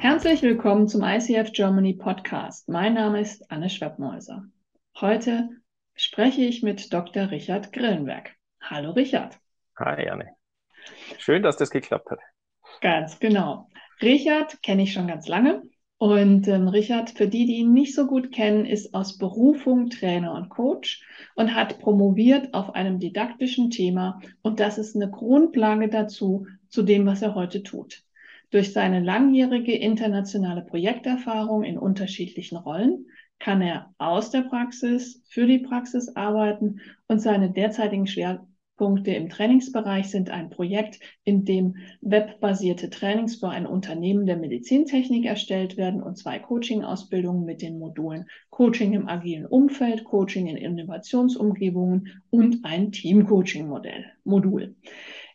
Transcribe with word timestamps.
Herzlich 0.00 0.42
willkommen 0.42 0.86
zum 0.86 1.02
ICF 1.02 1.50
Germany 1.52 1.92
Podcast. 1.92 2.68
Mein 2.68 2.94
Name 2.94 3.20
ist 3.20 3.50
Anne 3.50 3.68
Schwebmäuser. 3.68 4.44
Heute 5.00 5.48
spreche 5.96 6.42
ich 6.42 6.62
mit 6.62 6.92
Dr. 6.92 7.32
Richard 7.32 7.72
Grillenberg. 7.72 8.30
Hallo 8.62 8.92
Richard. 8.92 9.40
Hi 9.76 10.08
Anne. 10.08 10.28
Schön, 11.18 11.42
dass 11.42 11.56
das 11.56 11.70
geklappt 11.70 12.12
hat. 12.12 12.20
Ganz 12.80 13.18
genau. 13.18 13.68
Richard 14.00 14.62
kenne 14.62 14.84
ich 14.84 14.92
schon 14.92 15.08
ganz 15.08 15.26
lange. 15.26 15.64
Und 15.96 16.46
ähm, 16.46 16.68
Richard, 16.68 17.10
für 17.10 17.26
die, 17.26 17.44
die 17.46 17.56
ihn 17.56 17.72
nicht 17.72 17.92
so 17.92 18.06
gut 18.06 18.30
kennen, 18.30 18.66
ist 18.66 18.94
aus 18.94 19.18
Berufung 19.18 19.90
Trainer 19.90 20.32
und 20.32 20.48
Coach 20.48 21.04
und 21.34 21.56
hat 21.56 21.80
promoviert 21.80 22.54
auf 22.54 22.76
einem 22.76 23.00
didaktischen 23.00 23.72
Thema. 23.72 24.20
Und 24.42 24.60
das 24.60 24.78
ist 24.78 24.94
eine 24.94 25.10
Grundlage 25.10 25.88
dazu, 25.88 26.46
zu 26.68 26.84
dem, 26.84 27.04
was 27.04 27.20
er 27.20 27.34
heute 27.34 27.64
tut. 27.64 28.04
Durch 28.50 28.72
seine 28.72 29.00
langjährige 29.00 29.76
internationale 29.76 30.62
Projekterfahrung 30.62 31.64
in 31.64 31.76
unterschiedlichen 31.76 32.56
Rollen 32.56 33.06
kann 33.38 33.60
er 33.60 33.94
aus 33.98 34.30
der 34.30 34.40
Praxis 34.40 35.22
für 35.28 35.46
die 35.46 35.58
Praxis 35.58 36.16
arbeiten 36.16 36.80
und 37.08 37.20
seine 37.20 37.52
derzeitigen 37.52 38.06
Schwerpunkte 38.06 39.10
im 39.10 39.28
Trainingsbereich 39.28 40.08
sind 40.08 40.30
ein 40.30 40.48
Projekt, 40.48 40.98
in 41.24 41.44
dem 41.44 41.76
webbasierte 42.00 42.88
Trainings 42.88 43.36
für 43.36 43.50
ein 43.50 43.66
Unternehmen 43.66 44.24
der 44.24 44.38
Medizintechnik 44.38 45.26
erstellt 45.26 45.76
werden 45.76 46.02
und 46.02 46.16
zwei 46.16 46.38
Coaching-Ausbildungen 46.38 47.44
mit 47.44 47.60
den 47.60 47.78
Modulen 47.78 48.24
Coaching 48.48 48.94
im 48.94 49.08
agilen 49.08 49.44
Umfeld, 49.44 50.04
Coaching 50.04 50.46
in 50.46 50.56
Innovationsumgebungen 50.56 52.22
und 52.30 52.64
ein 52.64 52.92
Team-Coaching-Modell, 52.92 54.06
Modul. 54.24 54.74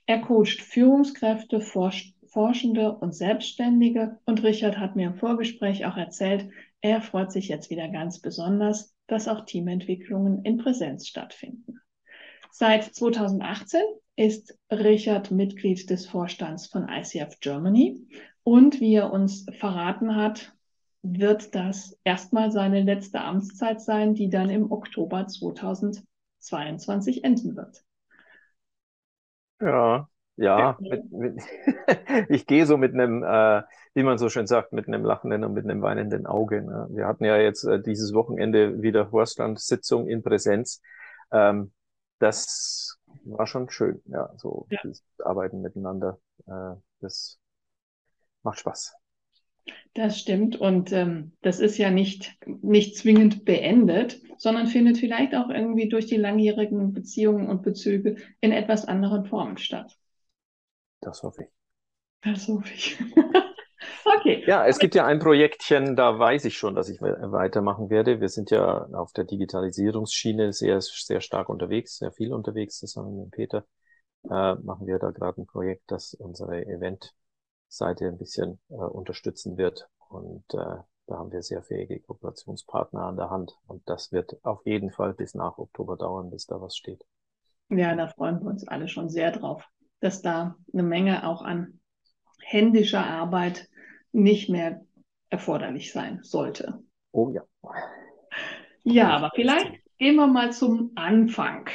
Er 0.07 0.19
coacht 0.19 0.59
Führungskräfte, 0.59 1.61
forscht 1.61 2.12
Forschende 2.33 2.91
und 2.91 3.15
Selbstständige. 3.15 4.19
Und 4.25 4.43
Richard 4.43 4.79
hat 4.79 4.95
mir 4.95 5.07
im 5.07 5.15
Vorgespräch 5.15 5.85
auch 5.85 5.97
erzählt, 5.97 6.49
er 6.81 6.99
freut 7.01 7.31
sich 7.31 7.47
jetzt 7.47 7.69
wieder 7.69 7.87
ganz 7.89 8.19
besonders, 8.19 8.95
dass 9.05 9.27
auch 9.27 9.45
Teamentwicklungen 9.45 10.43
in 10.43 10.57
Präsenz 10.57 11.07
stattfinden. 11.07 11.79
Seit 12.51 12.83
2018 12.83 13.81
ist 14.15 14.57
Richard 14.71 15.29
Mitglied 15.29 15.89
des 15.89 16.07
Vorstands 16.07 16.65
von 16.67 16.89
ICF 16.89 17.39
Germany. 17.39 18.01
Und 18.43 18.81
wie 18.81 18.95
er 18.95 19.13
uns 19.13 19.45
verraten 19.57 20.15
hat, 20.15 20.55
wird 21.03 21.53
das 21.53 21.99
erstmal 22.03 22.51
seine 22.51 22.81
letzte 22.81 23.21
Amtszeit 23.21 23.79
sein, 23.79 24.15
die 24.15 24.29
dann 24.29 24.49
im 24.49 24.71
Oktober 24.71 25.27
2022 25.27 27.23
enden 27.23 27.55
wird. 27.55 27.83
Ja, 29.61 30.09
ja, 30.35 30.77
mit, 30.79 31.11
mit 31.11 31.41
ich 32.29 32.47
gehe 32.47 32.65
so 32.65 32.77
mit 32.77 32.93
einem, 32.93 33.23
äh, 33.23 33.63
wie 33.93 34.03
man 34.03 34.17
so 34.17 34.29
schön 34.29 34.47
sagt, 34.47 34.73
mit 34.73 34.87
einem 34.87 35.05
lachenden 35.05 35.43
und 35.43 35.53
mit 35.53 35.65
einem 35.65 35.81
weinenden 35.81 36.25
Auge. 36.25 36.61
Ne? 36.61 36.87
Wir 36.91 37.07
hatten 37.07 37.25
ja 37.25 37.37
jetzt 37.37 37.63
äh, 37.63 37.81
dieses 37.81 38.13
Wochenende 38.13 38.81
wieder 38.81 39.07
Vorstandssitzung 39.07 40.07
in 40.07 40.23
Präsenz. 40.23 40.81
Ähm, 41.31 41.71
das 42.19 42.99
war 43.25 43.47
schon 43.47 43.69
schön, 43.69 44.01
ja, 44.05 44.31
so 44.37 44.67
ja. 44.69 44.79
Arbeiten 45.19 45.61
miteinander. 45.61 46.19
Äh, 46.47 46.75
das 46.99 47.39
macht 48.43 48.59
Spaß. 48.59 48.95
Das 49.93 50.19
stimmt 50.19 50.59
und 50.59 50.91
ähm, 50.91 51.33
das 51.41 51.59
ist 51.59 51.77
ja 51.77 51.89
nicht, 51.89 52.35
nicht 52.45 52.97
zwingend 52.97 53.45
beendet, 53.45 54.21
sondern 54.37 54.67
findet 54.67 54.97
vielleicht 54.97 55.35
auch 55.35 55.49
irgendwie 55.49 55.87
durch 55.87 56.07
die 56.07 56.17
langjährigen 56.17 56.93
Beziehungen 56.93 57.47
und 57.47 57.61
Bezüge 57.61 58.17
in 58.41 58.51
etwas 58.51 58.85
anderen 58.85 59.25
Formen 59.25 59.57
statt. 59.57 59.97
Das 61.03 61.21
hoffe 61.23 61.43
ich. 61.43 61.49
Das 62.21 62.47
hoffe 62.47 62.73
ich. 62.73 62.97
okay. 64.05 64.43
Ja, 64.47 64.65
es 64.65 64.79
gibt 64.79 64.95
ja 64.95 65.05
ein 65.05 65.19
Projektchen, 65.19 65.95
da 65.95 66.17
weiß 66.17 66.45
ich 66.45 66.57
schon, 66.57 66.75
dass 66.75 66.87
ich 66.87 67.01
weitermachen 67.01 67.89
werde. 67.89 68.21
Wir 68.21 68.29
sind 68.29 68.51
ja 68.51 68.85
auf 68.93 69.11
der 69.11 69.25
Digitalisierungsschiene 69.25 70.53
sehr, 70.53 70.79
sehr 70.81 71.19
stark 71.19 71.49
unterwegs, 71.49 71.97
sehr 71.97 72.13
viel 72.13 72.33
unterwegs 72.33 72.77
zusammen 72.77 73.19
mit 73.19 73.31
Peter. 73.31 73.65
Äh, 74.29 74.55
machen 74.55 74.87
wir 74.87 74.99
da 74.99 75.11
gerade 75.11 75.41
ein 75.41 75.45
Projekt, 75.45 75.83
das 75.87 76.13
unsere 76.13 76.65
Eventseite 76.65 78.07
ein 78.07 78.17
bisschen 78.17 78.61
äh, 78.69 78.75
unterstützen 78.75 79.57
wird. 79.57 79.89
Und 80.07 80.45
äh, 80.53 80.77
da 81.07 81.17
haben 81.17 81.33
wir 81.33 81.41
sehr 81.41 81.63
fähige 81.63 81.99
Kooperationspartner 81.99 83.01
an 83.01 83.17
der 83.17 83.29
Hand. 83.29 83.57
Und 83.67 83.83
das 83.89 84.13
wird 84.13 84.37
auf 84.45 84.65
jeden 84.65 84.91
Fall 84.91 85.13
bis 85.13 85.35
nach 85.35 85.57
Oktober 85.57 85.97
dauern, 85.97 86.29
bis 86.29 86.45
da 86.45 86.61
was 86.61 86.77
steht. 86.77 87.03
Ja, 87.67 87.93
da 87.93 88.07
freuen 88.07 88.41
wir 88.41 88.51
uns 88.51 88.65
alle 88.65 88.87
schon 88.87 89.09
sehr 89.09 89.31
drauf 89.31 89.67
dass 90.03 90.21
da 90.21 90.57
eine 90.73 90.83
Menge 90.83 91.25
auch 91.25 91.41
an 91.41 91.79
händischer 92.41 93.05
Arbeit 93.05 93.69
nicht 94.11 94.49
mehr 94.49 94.81
erforderlich 95.29 95.93
sein 95.93 96.19
sollte. 96.23 96.83
Oh 97.13 97.29
ja. 97.29 97.43
Ja, 98.83 99.11
aber 99.11 99.31
vielleicht 99.33 99.71
gehen 99.97 100.15
wir 100.15 100.27
mal 100.27 100.51
zum 100.51 100.91
Anfang. 100.95 101.69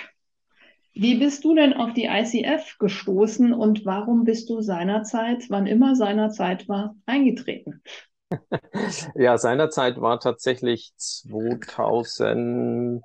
Wie 0.93 1.15
bist 1.15 1.43
du 1.45 1.55
denn 1.55 1.73
auf 1.73 1.95
die 1.95 2.05
ICF 2.05 2.77
gestoßen 2.79 3.55
und 3.55 3.87
warum 3.87 4.25
bist 4.25 4.51
du 4.51 4.61
seinerzeit, 4.61 5.45
wann 5.49 5.67
immer 5.67 5.97
seinerzeit 5.97 6.69
war, 6.69 6.95
eingetreten? 7.07 7.83
Ja, 9.15 9.39
seinerzeit 9.39 10.03
war 10.03 10.21
tatsächlich 10.21 10.93
2004 10.97 13.03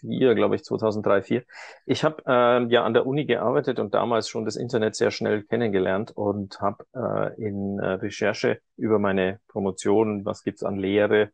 2004, 0.00 0.34
glaube 0.34 0.56
ich, 0.56 0.64
2003, 0.64 1.20
2004. 1.20 1.42
Ich 1.86 2.04
habe 2.04 2.22
äh, 2.26 2.72
ja 2.72 2.84
an 2.84 2.94
der 2.94 3.06
Uni 3.06 3.24
gearbeitet 3.26 3.78
und 3.78 3.94
damals 3.94 4.28
schon 4.28 4.44
das 4.44 4.56
Internet 4.56 4.94
sehr 4.94 5.10
schnell 5.10 5.42
kennengelernt 5.44 6.12
und 6.12 6.60
habe 6.60 6.84
äh, 6.94 7.40
in 7.42 7.78
äh, 7.78 7.92
Recherche 7.92 8.60
über 8.76 8.98
meine 8.98 9.40
Promotion, 9.48 10.24
was 10.24 10.42
gibt's 10.42 10.62
an 10.62 10.76
Lehre, 10.76 11.30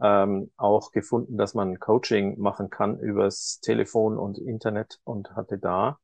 ähm, 0.00 0.50
auch 0.56 0.92
gefunden, 0.92 1.36
dass 1.36 1.54
man 1.54 1.78
Coaching 1.78 2.38
machen 2.40 2.70
kann 2.70 2.98
übers 2.98 3.60
Telefon 3.60 4.18
und 4.18 4.38
Internet 4.38 4.98
und 5.04 5.34
hatte 5.36 5.58
da 5.58 5.98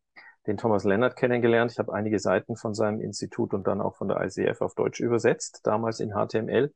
den 0.46 0.56
Thomas 0.56 0.84
Lennart 0.84 1.16
kennengelernt. 1.16 1.72
Ich 1.72 1.78
habe 1.78 1.92
einige 1.92 2.18
Seiten 2.18 2.56
von 2.56 2.74
seinem 2.74 3.00
Institut 3.00 3.52
und 3.52 3.66
dann 3.66 3.80
auch 3.80 3.96
von 3.96 4.08
der 4.08 4.20
ICF 4.24 4.62
auf 4.62 4.74
Deutsch 4.74 5.00
übersetzt, 5.00 5.60
damals 5.64 6.00
in 6.00 6.12
HTML 6.12 6.72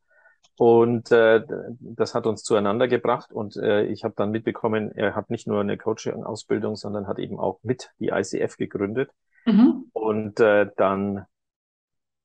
und 0.58 1.10
äh, 1.10 1.42
das 1.80 2.14
hat 2.14 2.26
uns 2.26 2.42
zueinander 2.42 2.88
gebracht 2.88 3.32
und 3.32 3.56
äh, 3.56 3.84
ich 3.84 4.04
habe 4.04 4.14
dann 4.16 4.30
mitbekommen, 4.30 4.92
er 4.92 5.14
hat 5.14 5.30
nicht 5.30 5.46
nur 5.46 5.60
eine 5.60 5.78
Coaching-Ausbildung, 5.78 6.76
sondern 6.76 7.06
hat 7.06 7.18
eben 7.18 7.40
auch 7.40 7.60
mit 7.62 7.90
die 7.98 8.08
ICF 8.08 8.56
gegründet. 8.56 9.10
Mhm. 9.46 9.86
Und 9.92 10.40
äh, 10.40 10.70
dann 10.76 11.26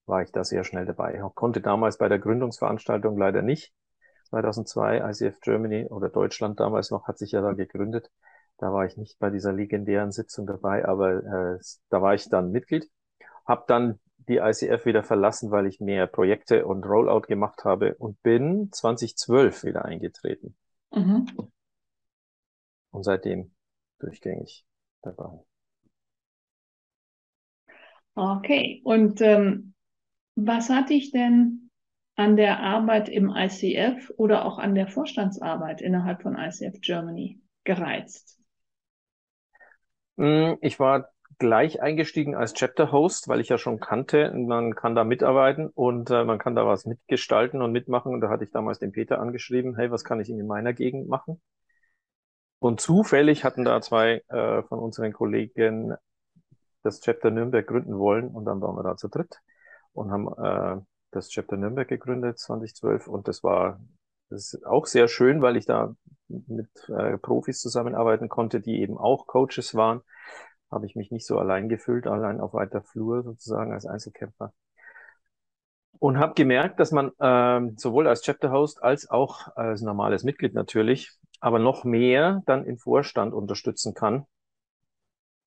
war 0.05 0.21
ich 0.21 0.31
da 0.31 0.43
sehr 0.43 0.63
schnell 0.63 0.85
dabei. 0.85 1.15
Ich 1.15 1.35
konnte 1.35 1.61
damals 1.61 1.97
bei 1.97 2.09
der 2.09 2.19
Gründungsveranstaltung 2.19 3.17
leider 3.17 3.41
nicht. 3.41 3.73
2002 4.29 5.09
ICF 5.09 5.39
Germany 5.39 5.87
oder 5.87 6.09
Deutschland 6.09 6.59
damals 6.59 6.91
noch 6.91 7.07
hat 7.07 7.17
sich 7.17 7.31
ja 7.31 7.41
da 7.41 7.53
gegründet. 7.53 8.11
Da 8.57 8.73
war 8.73 8.85
ich 8.85 8.97
nicht 8.97 9.19
bei 9.19 9.29
dieser 9.29 9.53
legendären 9.53 10.11
Sitzung 10.11 10.47
dabei, 10.47 10.85
aber 10.85 11.55
äh, 11.55 11.59
da 11.89 12.01
war 12.01 12.13
ich 12.13 12.29
dann 12.29 12.51
Mitglied. 12.51 12.89
Hab 13.45 13.67
dann 13.67 13.99
die 14.27 14.37
ICF 14.37 14.85
wieder 14.85 15.03
verlassen, 15.03 15.51
weil 15.51 15.67
ich 15.67 15.79
mehr 15.79 16.07
Projekte 16.07 16.65
und 16.65 16.83
Rollout 16.83 17.27
gemacht 17.27 17.63
habe 17.63 17.95
und 17.95 18.21
bin 18.23 18.69
2012 18.71 19.63
wieder 19.63 19.85
eingetreten. 19.85 20.55
Mhm. 20.91 21.27
Und 22.91 23.03
seitdem 23.03 23.51
durchgängig 23.99 24.65
dabei. 25.01 25.39
Okay, 28.15 28.81
und 28.83 29.21
ähm, 29.21 29.73
was 30.35 30.69
hat 30.69 30.89
dich 30.89 31.11
denn 31.11 31.69
an 32.15 32.35
der 32.35 32.59
Arbeit 32.59 33.09
im 33.09 33.29
ICF 33.29 34.11
oder 34.17 34.45
auch 34.45 34.57
an 34.57 34.73
der 34.73 34.87
Vorstandsarbeit 34.87 35.81
innerhalb 35.81 36.23
von 36.23 36.35
ICF 36.35 36.81
Germany 36.81 37.39
gereizt? 37.63 38.39
Hm, 40.17 40.57
ich 40.61 40.79
war 40.79 41.09
gleich 41.39 41.81
eingestiegen 41.81 42.35
als 42.35 42.53
Chapter-Host, 42.53 43.27
weil 43.27 43.39
ich 43.39 43.49
ja 43.49 43.57
schon 43.57 43.79
kannte, 43.79 44.33
man 44.33 44.75
kann 44.75 44.95
da 44.95 45.03
mitarbeiten 45.03 45.67
und 45.67 46.09
äh, 46.09 46.23
man 46.23 46.39
kann 46.39 46.55
da 46.55 46.65
was 46.65 46.85
mitgestalten 46.85 47.61
und 47.61 47.71
mitmachen. 47.71 48.13
Und 48.13 48.21
da 48.21 48.29
hatte 48.29 48.43
ich 48.43 48.51
damals 48.51 48.79
den 48.79 48.91
Peter 48.91 49.19
angeschrieben, 49.19 49.75
hey, 49.75 49.91
was 49.91 50.03
kann 50.03 50.19
ich 50.19 50.29
in 50.29 50.45
meiner 50.47 50.73
Gegend 50.73 51.07
machen? 51.07 51.41
Und 52.59 52.81
zufällig 52.81 53.43
hatten 53.43 53.65
da 53.65 53.81
zwei 53.81 54.23
äh, 54.29 54.63
von 54.63 54.79
unseren 54.79 55.13
Kollegen 55.13 55.93
das 56.83 57.01
Chapter 57.01 57.29
Nürnberg 57.29 57.67
gründen 57.67 57.97
wollen 57.97 58.29
und 58.29 58.45
dann 58.45 58.61
waren 58.61 58.75
wir 58.75 58.83
da 58.83 58.95
zu 58.95 59.07
dritt 59.09 59.41
und 59.93 60.11
haben 60.11 60.27
äh, 60.37 60.81
das 61.11 61.29
Chapter 61.29 61.57
Nürnberg 61.57 61.87
gegründet 61.87 62.39
2012 62.39 63.07
und 63.07 63.27
das 63.27 63.43
war 63.43 63.79
das 64.29 64.53
ist 64.53 64.65
auch 64.65 64.85
sehr 64.87 65.07
schön, 65.07 65.41
weil 65.41 65.55
ich 65.55 65.65
da 65.65 65.95
mit 66.27 66.69
äh, 66.89 67.17
Profis 67.17 67.61
zusammenarbeiten 67.61 68.27
konnte, 68.27 68.59
die 68.59 68.81
eben 68.81 68.97
auch 68.97 69.25
Coaches 69.27 69.73
waren 69.73 70.01
habe 70.71 70.85
ich 70.85 70.95
mich 70.95 71.11
nicht 71.11 71.25
so 71.25 71.37
allein 71.39 71.69
gefühlt, 71.69 72.07
allein 72.07 72.41
auf 72.41 72.53
weiter 72.53 72.81
Flur 72.81 73.23
sozusagen 73.23 73.73
als 73.73 73.85
Einzelkämpfer. 73.85 74.53
Und 75.99 76.19
habe 76.19 76.35
gemerkt, 76.35 76.79
dass 76.79 76.91
man 76.91 77.11
ähm, 77.19 77.75
sowohl 77.77 78.07
als 78.07 78.21
Chapter 78.21 78.51
Host 78.51 78.83
als 78.83 79.09
auch 79.09 79.55
als 79.55 79.81
normales 79.81 80.23
Mitglied 80.23 80.53
natürlich, 80.53 81.11
aber 81.39 81.57
noch 81.59 81.83
mehr 81.83 82.43
dann 82.45 82.65
im 82.65 82.77
Vorstand 82.77 83.33
unterstützen 83.33 83.93
kann. 83.93 84.25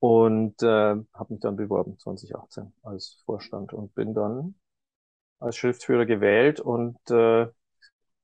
Und 0.01 0.63
äh, 0.63 0.67
habe 0.67 1.27
mich 1.29 1.41
dann 1.41 1.57
beworben 1.57 1.99
2018 1.99 2.73
als 2.83 3.23
Vorstand 3.27 3.73
und 3.73 3.95
bin 3.95 4.15
dann 4.15 4.55
als 5.39 5.57
Schriftführer 5.57 6.07
gewählt 6.07 6.59
und 6.59 6.99
äh, 7.11 7.47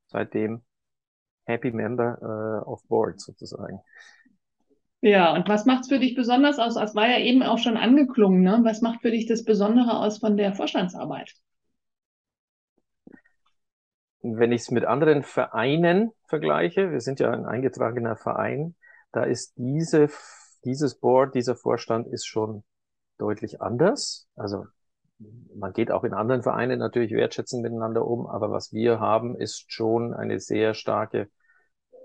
seitdem 0.09 0.63
Happy 1.45 1.71
Member 1.71 2.19
äh, 2.21 2.69
of 2.69 2.83
Board 2.89 3.21
sozusagen. 3.21 3.81
Ja, 5.03 5.35
und 5.35 5.49
was 5.49 5.67
macht 5.67 5.83
es 5.83 5.89
für 5.89 5.99
dich 5.99 6.15
besonders 6.15 6.59
aus? 6.59 6.77
Es 6.77 6.95
war 6.95 7.09
ja 7.09 7.19
eben 7.19 7.43
auch 7.43 7.59
schon 7.59 7.77
angeklungen, 7.77 8.43
ne? 8.43 8.61
Was 8.63 8.81
macht 8.81 9.03
für 9.03 9.11
dich 9.11 9.27
das 9.27 9.45
Besondere 9.45 9.99
aus 9.99 10.19
von 10.19 10.37
der 10.37 10.55
Vorstandsarbeit? 10.55 11.35
Wenn 14.23 14.53
ich 14.53 14.63
es 14.63 14.71
mit 14.71 14.85
anderen 14.85 15.23
Vereinen 15.23 16.11
vergleiche, 16.27 16.91
wir 16.91 17.01
sind 17.01 17.21
ja 17.21 17.31
ein 17.31 17.47
eingetragener 17.47 18.17
Verein, 18.17 18.75
da 19.13 19.23
ist 19.23 19.53
diese, 19.57 20.09
dieses 20.65 20.99
Board, 20.99 21.35
dieser 21.35 21.55
Vorstand 21.55 22.09
ist 22.09 22.27
schon 22.27 22.65
deutlich 23.19 23.61
anders. 23.61 24.27
Also 24.35 24.65
man 25.55 25.73
geht 25.73 25.91
auch 25.91 26.05
in 26.05 26.15
anderen 26.15 26.43
Vereinen 26.43 26.79
natürlich 26.79 27.13
wertschätzend 27.13 27.63
miteinander 27.63 28.07
um, 28.07 28.27
aber 28.27 28.51
was 28.51 28.73
wir 28.73 28.99
haben, 28.99 29.37
ist 29.37 29.73
schon 29.73 30.13
eine 30.13 30.41
sehr 30.41 30.75
starke 30.75 31.29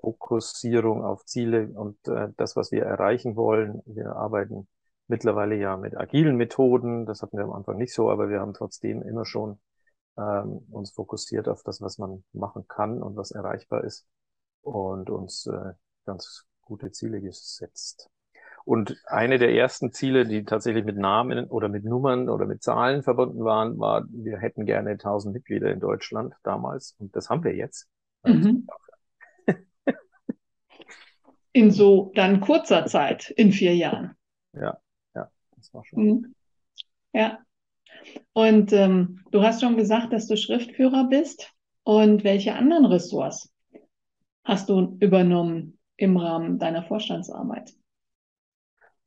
Fokussierung 0.02 1.04
auf 1.04 1.26
Ziele 1.26 1.68
und 1.68 1.96
äh, 2.08 2.30
das, 2.38 2.56
was 2.56 2.72
wir 2.72 2.84
erreichen 2.84 3.36
wollen. 3.36 3.82
Wir 3.86 4.16
arbeiten 4.16 4.68
mittlerweile 5.08 5.56
ja 5.56 5.78
mit 5.78 5.96
agilen 5.96 6.36
Methoden. 6.36 7.06
Das 7.06 7.22
hatten 7.22 7.38
wir 7.38 7.44
am 7.46 7.54
Anfang 7.54 7.78
nicht 7.78 7.94
so, 7.94 8.10
aber 8.10 8.30
wir 8.30 8.40
haben 8.40 8.54
trotzdem 8.54 9.02
immer 9.04 9.26
schon 9.26 9.60
ähm, 10.18 10.66
uns 10.72 10.92
fokussiert 10.92 11.48
auf 11.48 11.64
das, 11.64 11.82
was 11.82 11.98
man 11.98 12.24
machen 12.34 12.68
kann 12.68 13.02
und 13.02 13.16
was 13.16 13.32
erreichbar 13.32 13.84
ist 13.84 14.06
und 14.62 15.10
uns 15.10 15.46
äh, 15.48 15.74
ganz 16.06 16.46
gute 16.62 16.92
Ziele 16.92 17.22
gesetzt. 17.22 18.10
Und 18.64 18.96
eine 19.08 19.40
der 19.40 19.54
ersten 19.54 19.92
Ziele, 19.92 20.26
die 20.26 20.44
tatsächlich 20.44 20.86
mit 20.86 20.98
Namen 20.98 21.46
oder 21.46 21.68
mit 21.68 21.84
Nummern 21.84 22.30
oder 22.30 22.46
mit 22.46 22.62
Zahlen 22.62 23.02
verbunden 23.02 23.44
waren, 23.44 23.80
war, 23.80 24.06
wir 24.10 24.38
hätten 24.38 24.66
gerne 24.66 24.92
1000 24.92 25.34
Mitglieder 25.34 25.72
in 25.72 25.80
Deutschland 25.80 26.36
damals. 26.44 26.96
Und 27.00 27.16
das 27.16 27.30
haben 27.30 27.44
wir 27.44 27.56
jetzt. 27.56 27.88
Mhm. 28.24 28.68
In 31.54 31.72
so 31.72 32.12
dann 32.16 32.40
kurzer 32.40 32.86
Zeit, 32.86 33.30
in 33.30 33.52
vier 33.52 33.76
Jahren. 33.76 34.16
Ja, 34.54 34.78
ja, 35.16 35.30
das 35.56 35.74
war 35.74 35.84
schon. 35.86 36.04
Mhm. 36.04 36.36
Ja. 37.14 37.40
Und 38.34 38.72
ähm, 38.74 39.20
du 39.32 39.44
hast 39.44 39.62
schon 39.62 39.78
gesagt, 39.78 40.14
dass 40.14 40.28
du 40.28 40.38
Schriftführer 40.38 41.08
bist. 41.10 41.54
Und 41.84 42.24
welche 42.24 42.54
anderen 42.54 42.86
Ressorts 42.86 43.52
hast 44.44 44.70
du 44.70 44.98
übernommen 45.00 45.80
im 45.98 46.18
Rahmen 46.18 46.60
deiner 46.60 46.84
Vorstandsarbeit? 46.84 47.74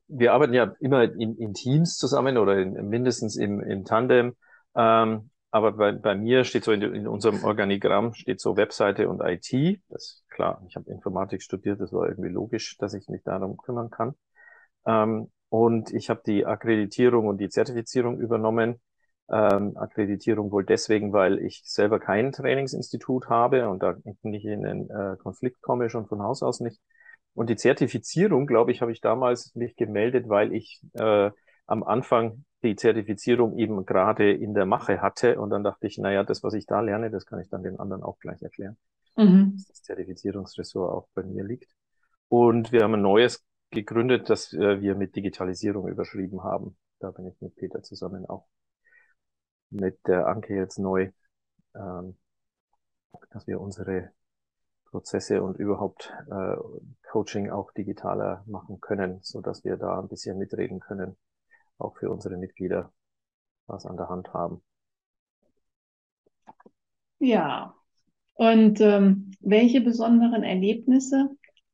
Wir 0.06 0.32
arbeiten 0.32 0.54
ja 0.54 0.74
immer 0.80 1.04
in, 1.04 1.36
in 1.36 1.54
Teams 1.54 1.96
zusammen 1.96 2.36
oder 2.36 2.58
in, 2.58 2.88
mindestens 2.88 3.36
im, 3.36 3.60
im 3.60 3.84
Tandem. 3.84 4.34
Ähm, 4.76 5.30
aber 5.54 5.70
bei, 5.70 5.92
bei 5.92 6.16
mir 6.16 6.42
steht 6.42 6.64
so 6.64 6.72
in, 6.72 6.82
in 6.82 7.06
unserem 7.06 7.44
Organigramm 7.44 8.12
steht 8.14 8.40
so 8.40 8.56
Webseite 8.56 9.08
und 9.08 9.20
IT. 9.20 9.80
Das 9.88 10.02
ist 10.02 10.24
klar, 10.28 10.60
ich 10.68 10.74
habe 10.74 10.90
Informatik 10.90 11.42
studiert, 11.42 11.80
das 11.80 11.92
war 11.92 12.08
irgendwie 12.08 12.28
logisch, 12.28 12.76
dass 12.78 12.92
ich 12.92 13.06
mich 13.06 13.22
darum 13.22 13.56
kümmern 13.56 13.88
kann. 13.88 14.16
Ähm, 14.84 15.30
und 15.50 15.92
ich 15.94 16.10
habe 16.10 16.22
die 16.26 16.44
Akkreditierung 16.44 17.28
und 17.28 17.38
die 17.40 17.50
Zertifizierung 17.50 18.18
übernommen. 18.18 18.80
Ähm, 19.30 19.76
Akkreditierung 19.76 20.50
wohl 20.50 20.64
deswegen, 20.64 21.12
weil 21.12 21.38
ich 21.38 21.62
selber 21.64 22.00
kein 22.00 22.32
Trainingsinstitut 22.32 23.28
habe 23.28 23.68
und 23.68 23.80
da 23.80 23.94
nicht 24.22 24.46
in 24.46 24.66
einen 24.66 24.90
äh, 24.90 25.16
Konflikt 25.22 25.62
komme, 25.62 25.88
schon 25.88 26.08
von 26.08 26.20
Haus 26.20 26.42
aus 26.42 26.58
nicht. 26.58 26.80
Und 27.32 27.48
die 27.48 27.56
Zertifizierung, 27.56 28.48
glaube 28.48 28.72
ich, 28.72 28.82
habe 28.82 28.90
ich 28.90 29.00
damals 29.00 29.54
mich 29.54 29.76
gemeldet, 29.76 30.28
weil 30.28 30.52
ich 30.52 30.82
äh, 30.94 31.30
am 31.68 31.84
Anfang 31.84 32.44
die 32.64 32.76
Zertifizierung 32.76 33.56
eben 33.58 33.86
gerade 33.86 34.32
in 34.32 34.54
der 34.54 34.66
Mache 34.66 35.00
hatte. 35.00 35.40
Und 35.40 35.50
dann 35.50 35.62
dachte 35.62 35.86
ich, 35.86 35.98
naja, 35.98 36.24
das, 36.24 36.42
was 36.42 36.54
ich 36.54 36.66
da 36.66 36.80
lerne, 36.80 37.10
das 37.10 37.26
kann 37.26 37.40
ich 37.40 37.48
dann 37.48 37.62
den 37.62 37.78
anderen 37.78 38.02
auch 38.02 38.18
gleich 38.18 38.42
erklären. 38.42 38.76
Mhm. 39.16 39.52
Dass 39.52 39.66
das 39.68 39.82
Zertifizierungsressort 39.82 40.92
auch 40.92 41.08
bei 41.14 41.22
mir 41.22 41.44
liegt. 41.44 41.70
Und 42.28 42.72
wir 42.72 42.82
haben 42.82 42.94
ein 42.94 43.02
neues 43.02 43.44
gegründet, 43.70 44.30
das 44.30 44.52
äh, 44.52 44.80
wir 44.80 44.94
mit 44.94 45.14
Digitalisierung 45.14 45.88
überschrieben 45.88 46.42
haben. 46.42 46.76
Da 46.98 47.10
bin 47.10 47.26
ich 47.26 47.40
mit 47.40 47.54
Peter 47.56 47.82
zusammen 47.82 48.26
auch 48.26 48.46
mit 49.70 49.98
der 50.06 50.26
Anke 50.26 50.54
jetzt 50.54 50.78
neu, 50.78 51.10
ähm, 51.74 52.16
dass 53.30 53.46
wir 53.46 53.60
unsere 53.60 54.10
Prozesse 54.86 55.42
und 55.42 55.58
überhaupt 55.58 56.12
äh, 56.30 56.56
Coaching 57.10 57.50
auch 57.50 57.72
digitaler 57.72 58.44
machen 58.46 58.80
können, 58.80 59.18
so 59.22 59.40
dass 59.40 59.64
wir 59.64 59.76
da 59.76 59.98
ein 59.98 60.08
bisschen 60.08 60.38
mitreden 60.38 60.80
können 60.80 61.16
auch 61.78 61.96
für 61.96 62.10
unsere 62.10 62.36
Mitglieder 62.36 62.92
was 63.66 63.86
an 63.86 63.96
der 63.96 64.08
Hand 64.08 64.32
haben. 64.34 64.62
Ja, 67.18 67.74
und 68.34 68.80
ähm, 68.80 69.30
welche 69.40 69.80
besonderen 69.80 70.42
Erlebnisse 70.42 71.30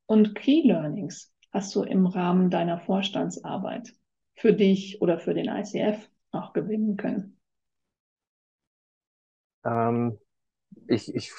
und 0.06 0.34
Key 0.34 0.62
Learnings 0.66 1.32
hast 1.52 1.74
du 1.74 1.82
im 1.82 2.06
Rahmen 2.06 2.50
deiner 2.50 2.78
Vorstandsarbeit 2.80 3.92
für 4.36 4.52
dich 4.52 5.02
oder 5.02 5.18
für 5.18 5.34
den 5.34 5.48
ICF 5.48 6.08
auch 6.30 6.52
gewinnen 6.52 6.96
können? 6.96 7.40
Ähm, 9.64 10.18
ich 10.88 11.14
ich 11.14 11.32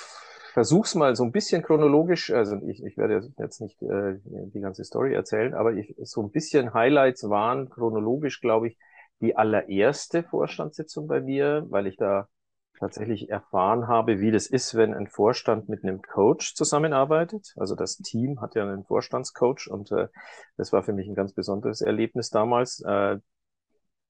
versuche 0.51 0.85
es 0.85 0.95
mal 0.95 1.15
so 1.15 1.23
ein 1.23 1.31
bisschen 1.31 1.63
chronologisch, 1.63 2.31
also 2.31 2.57
ich, 2.67 2.83
ich 2.83 2.97
werde 2.97 3.31
jetzt 3.37 3.61
nicht 3.61 3.81
äh, 3.81 4.19
die 4.23 4.59
ganze 4.59 4.83
Story 4.83 5.13
erzählen, 5.13 5.53
aber 5.53 5.73
ich, 5.73 5.95
so 6.03 6.21
ein 6.21 6.31
bisschen 6.31 6.73
Highlights 6.73 7.29
waren 7.29 7.69
chronologisch, 7.69 8.41
glaube 8.41 8.67
ich, 8.67 8.77
die 9.21 9.35
allererste 9.35 10.23
Vorstandssitzung 10.23 11.07
bei 11.07 11.21
mir, 11.21 11.65
weil 11.69 11.87
ich 11.87 11.95
da 11.95 12.27
tatsächlich 12.79 13.29
erfahren 13.29 13.87
habe, 13.87 14.19
wie 14.19 14.31
das 14.31 14.47
ist, 14.47 14.75
wenn 14.75 14.95
ein 14.95 15.07
Vorstand 15.07 15.69
mit 15.69 15.83
einem 15.83 16.01
Coach 16.01 16.55
zusammenarbeitet. 16.55 17.53
Also 17.55 17.75
das 17.75 17.97
Team 17.97 18.41
hat 18.41 18.55
ja 18.55 18.63
einen 18.63 18.83
Vorstandscoach 18.83 19.69
und 19.69 19.91
äh, 19.91 20.07
das 20.57 20.73
war 20.73 20.81
für 20.81 20.93
mich 20.93 21.07
ein 21.07 21.15
ganz 21.15 21.33
besonderes 21.33 21.81
Erlebnis 21.81 22.31
damals, 22.31 22.81
äh, 22.81 23.17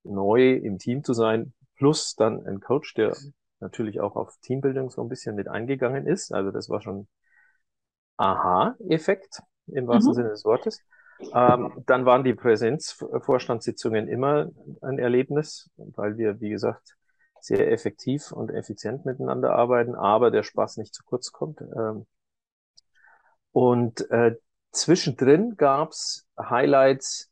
neu 0.04 0.54
im 0.54 0.78
Team 0.78 1.04
zu 1.04 1.14
sein, 1.14 1.54
plus 1.76 2.16
dann 2.16 2.46
ein 2.48 2.62
Coach, 2.62 2.94
der 2.94 3.16
natürlich 3.62 4.02
auch 4.02 4.16
auf 4.16 4.38
Teambildung 4.42 4.90
so 4.90 5.02
ein 5.02 5.10
bisschen 5.10 5.36
mit 5.36 5.48
eingegangen 5.48 6.08
ist. 6.08 6.34
Also 6.34 6.52
das 6.52 6.69
war 6.69 6.81
schon 6.81 7.08
Aha-Effekt 8.18 9.42
im 9.68 9.88
wahrsten 9.88 10.12
mhm. 10.12 10.16
Sinne 10.16 10.30
des 10.30 10.45
Wortes. 10.45 10.80
Ähm, 11.33 11.83
dann 11.85 12.06
waren 12.06 12.24
die 12.24 12.33
Präsenzvorstandssitzungen 12.33 14.07
immer 14.07 14.50
ein 14.81 15.00
Erlebnis, 15.00 15.69
weil 15.78 16.18
wir, 16.18 16.42
wie 16.42 16.50
gesagt, 16.50 16.97
sehr 17.40 17.71
effektiv 17.71 18.31
und 18.31 18.52
effizient 18.52 19.06
miteinander 19.06 19.54
arbeiten, 19.54 19.95
aber 19.95 20.31
der 20.31 20.44
Spaß 20.44 20.78
nicht 20.78 20.94
zu 20.94 21.04
kurz 21.04 21.31
kommt. 21.31 21.62
Ähm, 21.62 22.06
und 23.52 24.09
äh, 24.12 24.35
zwischendrin 24.71 25.56
gab's 25.57 26.28
Highlights, 26.40 27.31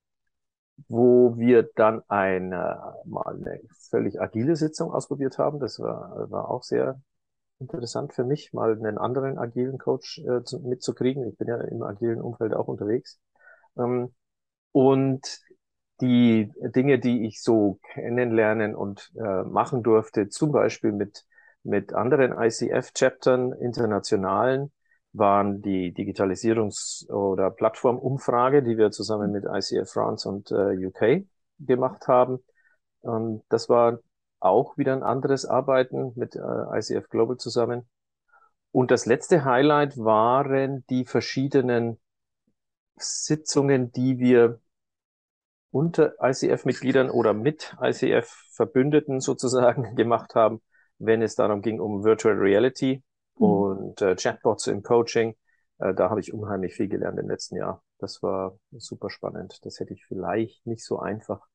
wo 0.88 1.38
wir 1.38 1.64
dann 1.76 2.02
eine, 2.08 2.96
mal 3.06 3.36
eine 3.36 3.60
völlig 3.90 4.22
agile 4.22 4.56
Sitzung 4.56 4.92
ausprobiert 4.92 5.38
haben. 5.38 5.60
Das 5.60 5.80
war, 5.80 6.30
war 6.30 6.50
auch 6.50 6.64
sehr 6.64 7.02
interessant 7.60 8.14
für 8.14 8.24
mich, 8.24 8.54
mal 8.54 8.72
einen 8.72 8.98
anderen 8.98 9.38
agilen 9.38 9.78
Coach 9.78 10.20
äh, 10.20 10.44
zu, 10.44 10.60
mitzukriegen. 10.60 11.28
Ich 11.28 11.38
bin 11.38 11.48
ja 11.48 11.58
im 11.58 11.84
agilen 11.84 12.22
Umfeld 12.22 12.54
auch 12.54 12.68
unterwegs. 12.68 13.20
Ähm, 13.78 14.14
und 14.72 15.40
die 16.02 16.52
Dinge, 16.62 17.00
die 17.00 17.26
ich 17.26 17.42
so 17.42 17.80
kennenlernen 17.94 18.76
und 18.76 19.12
äh, 19.18 19.44
machen 19.44 19.84
durfte, 19.84 20.30
zum 20.30 20.52
Beispiel 20.52 20.94
mit, 20.94 21.26
mit 21.64 21.94
anderen 21.94 22.32
ICF-Chaptern, 22.32 23.52
internationalen, 23.54 24.72
waren 25.14 25.62
die 25.62 25.94
Digitalisierungs- 25.94 27.10
oder 27.10 27.50
Plattformumfrage, 27.50 28.64
die 28.64 28.78
wir 28.78 28.92
zusammen 28.92 29.32
mit 29.32 29.46
ICF 29.46 29.92
France 29.92 30.30
und 30.30 30.52
äh, 30.52 30.86
UK 30.86 31.26
gemacht 31.60 32.08
haben. 32.08 32.40
Und 33.02 33.44
das 33.50 33.70
war 33.70 34.00
auch 34.40 34.78
wieder 34.78 34.94
ein 34.94 35.04
anderes 35.04 35.46
Arbeiten 35.46 36.14
mit 36.16 36.36
äh, 36.36 36.40
ICF 36.40 37.10
Global 37.10 37.38
zusammen. 37.38 37.90
Und 38.72 38.92
das 38.92 39.06
letzte 39.06 39.46
Highlight 39.46 39.98
waren 39.98 40.86
die 40.90 41.06
verschiedenen 41.06 42.00
Sitzungen, 42.96 43.92
die 43.92 44.20
wir 44.20 44.60
unter 45.72 46.14
ICF-Mitgliedern 46.22 47.10
oder 47.10 47.34
mit 47.34 47.76
ICF-Verbündeten 47.82 49.22
sozusagen 49.22 49.96
gemacht 49.96 50.36
haben, 50.36 50.62
wenn 50.98 51.22
es 51.22 51.36
darum 51.36 51.62
ging 51.62 51.80
um 51.80 52.04
Virtual 52.04 52.36
Reality 52.36 53.04
mhm. 53.38 53.46
Und 53.90 54.02
äh, 54.02 54.16
Chatbots 54.16 54.68
im 54.68 54.84
Coaching. 54.84 55.36
Äh, 55.80 55.94
da 55.94 56.10
habe 56.10 56.20
ich 56.20 56.34
unheimlich 56.34 56.76
viel 56.76 56.88
gelernt 56.88 57.20
im 57.20 57.30
letzten 57.30 57.56
Jahr. 57.58 57.84
Das 57.98 58.22
war 58.22 58.58
super 58.72 59.10
spannend. 59.10 59.60
Das 59.64 59.80
hätte 59.80 59.94
ich 59.94 60.06
vielleicht 60.06 60.66
nicht 60.66 60.86
so 60.86 61.00
einfach 61.00 61.46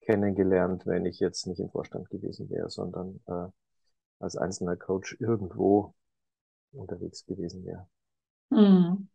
kennengelernt, 0.00 0.86
wenn 0.86 1.06
ich 1.06 1.20
jetzt 1.20 1.46
nicht 1.46 1.60
im 1.60 1.70
Vorstand 1.70 2.10
gewesen 2.10 2.50
wäre, 2.50 2.68
sondern 2.70 3.20
äh, 3.28 3.46
als 4.18 4.36
einzelner 4.36 4.76
Coach 4.76 5.16
irgendwo 5.20 5.94
unterwegs 6.72 7.24
gewesen 7.26 7.64
wäre. 7.64 7.86
Mhm. 8.50 9.08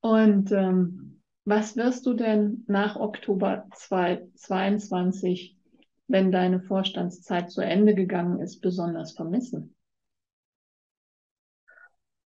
Und 0.00 0.52
ähm, 0.52 1.22
was 1.44 1.76
wirst 1.76 2.06
du 2.06 2.14
denn 2.14 2.64
nach 2.68 2.96
Oktober 2.96 3.66
2022 3.74 5.58
wenn 6.06 6.30
deine 6.30 6.60
Vorstandszeit 6.60 7.50
zu 7.50 7.62
Ende 7.62 7.94
gegangen 7.94 8.38
ist, 8.40 8.60
besonders 8.60 9.12
vermissen? 9.12 9.74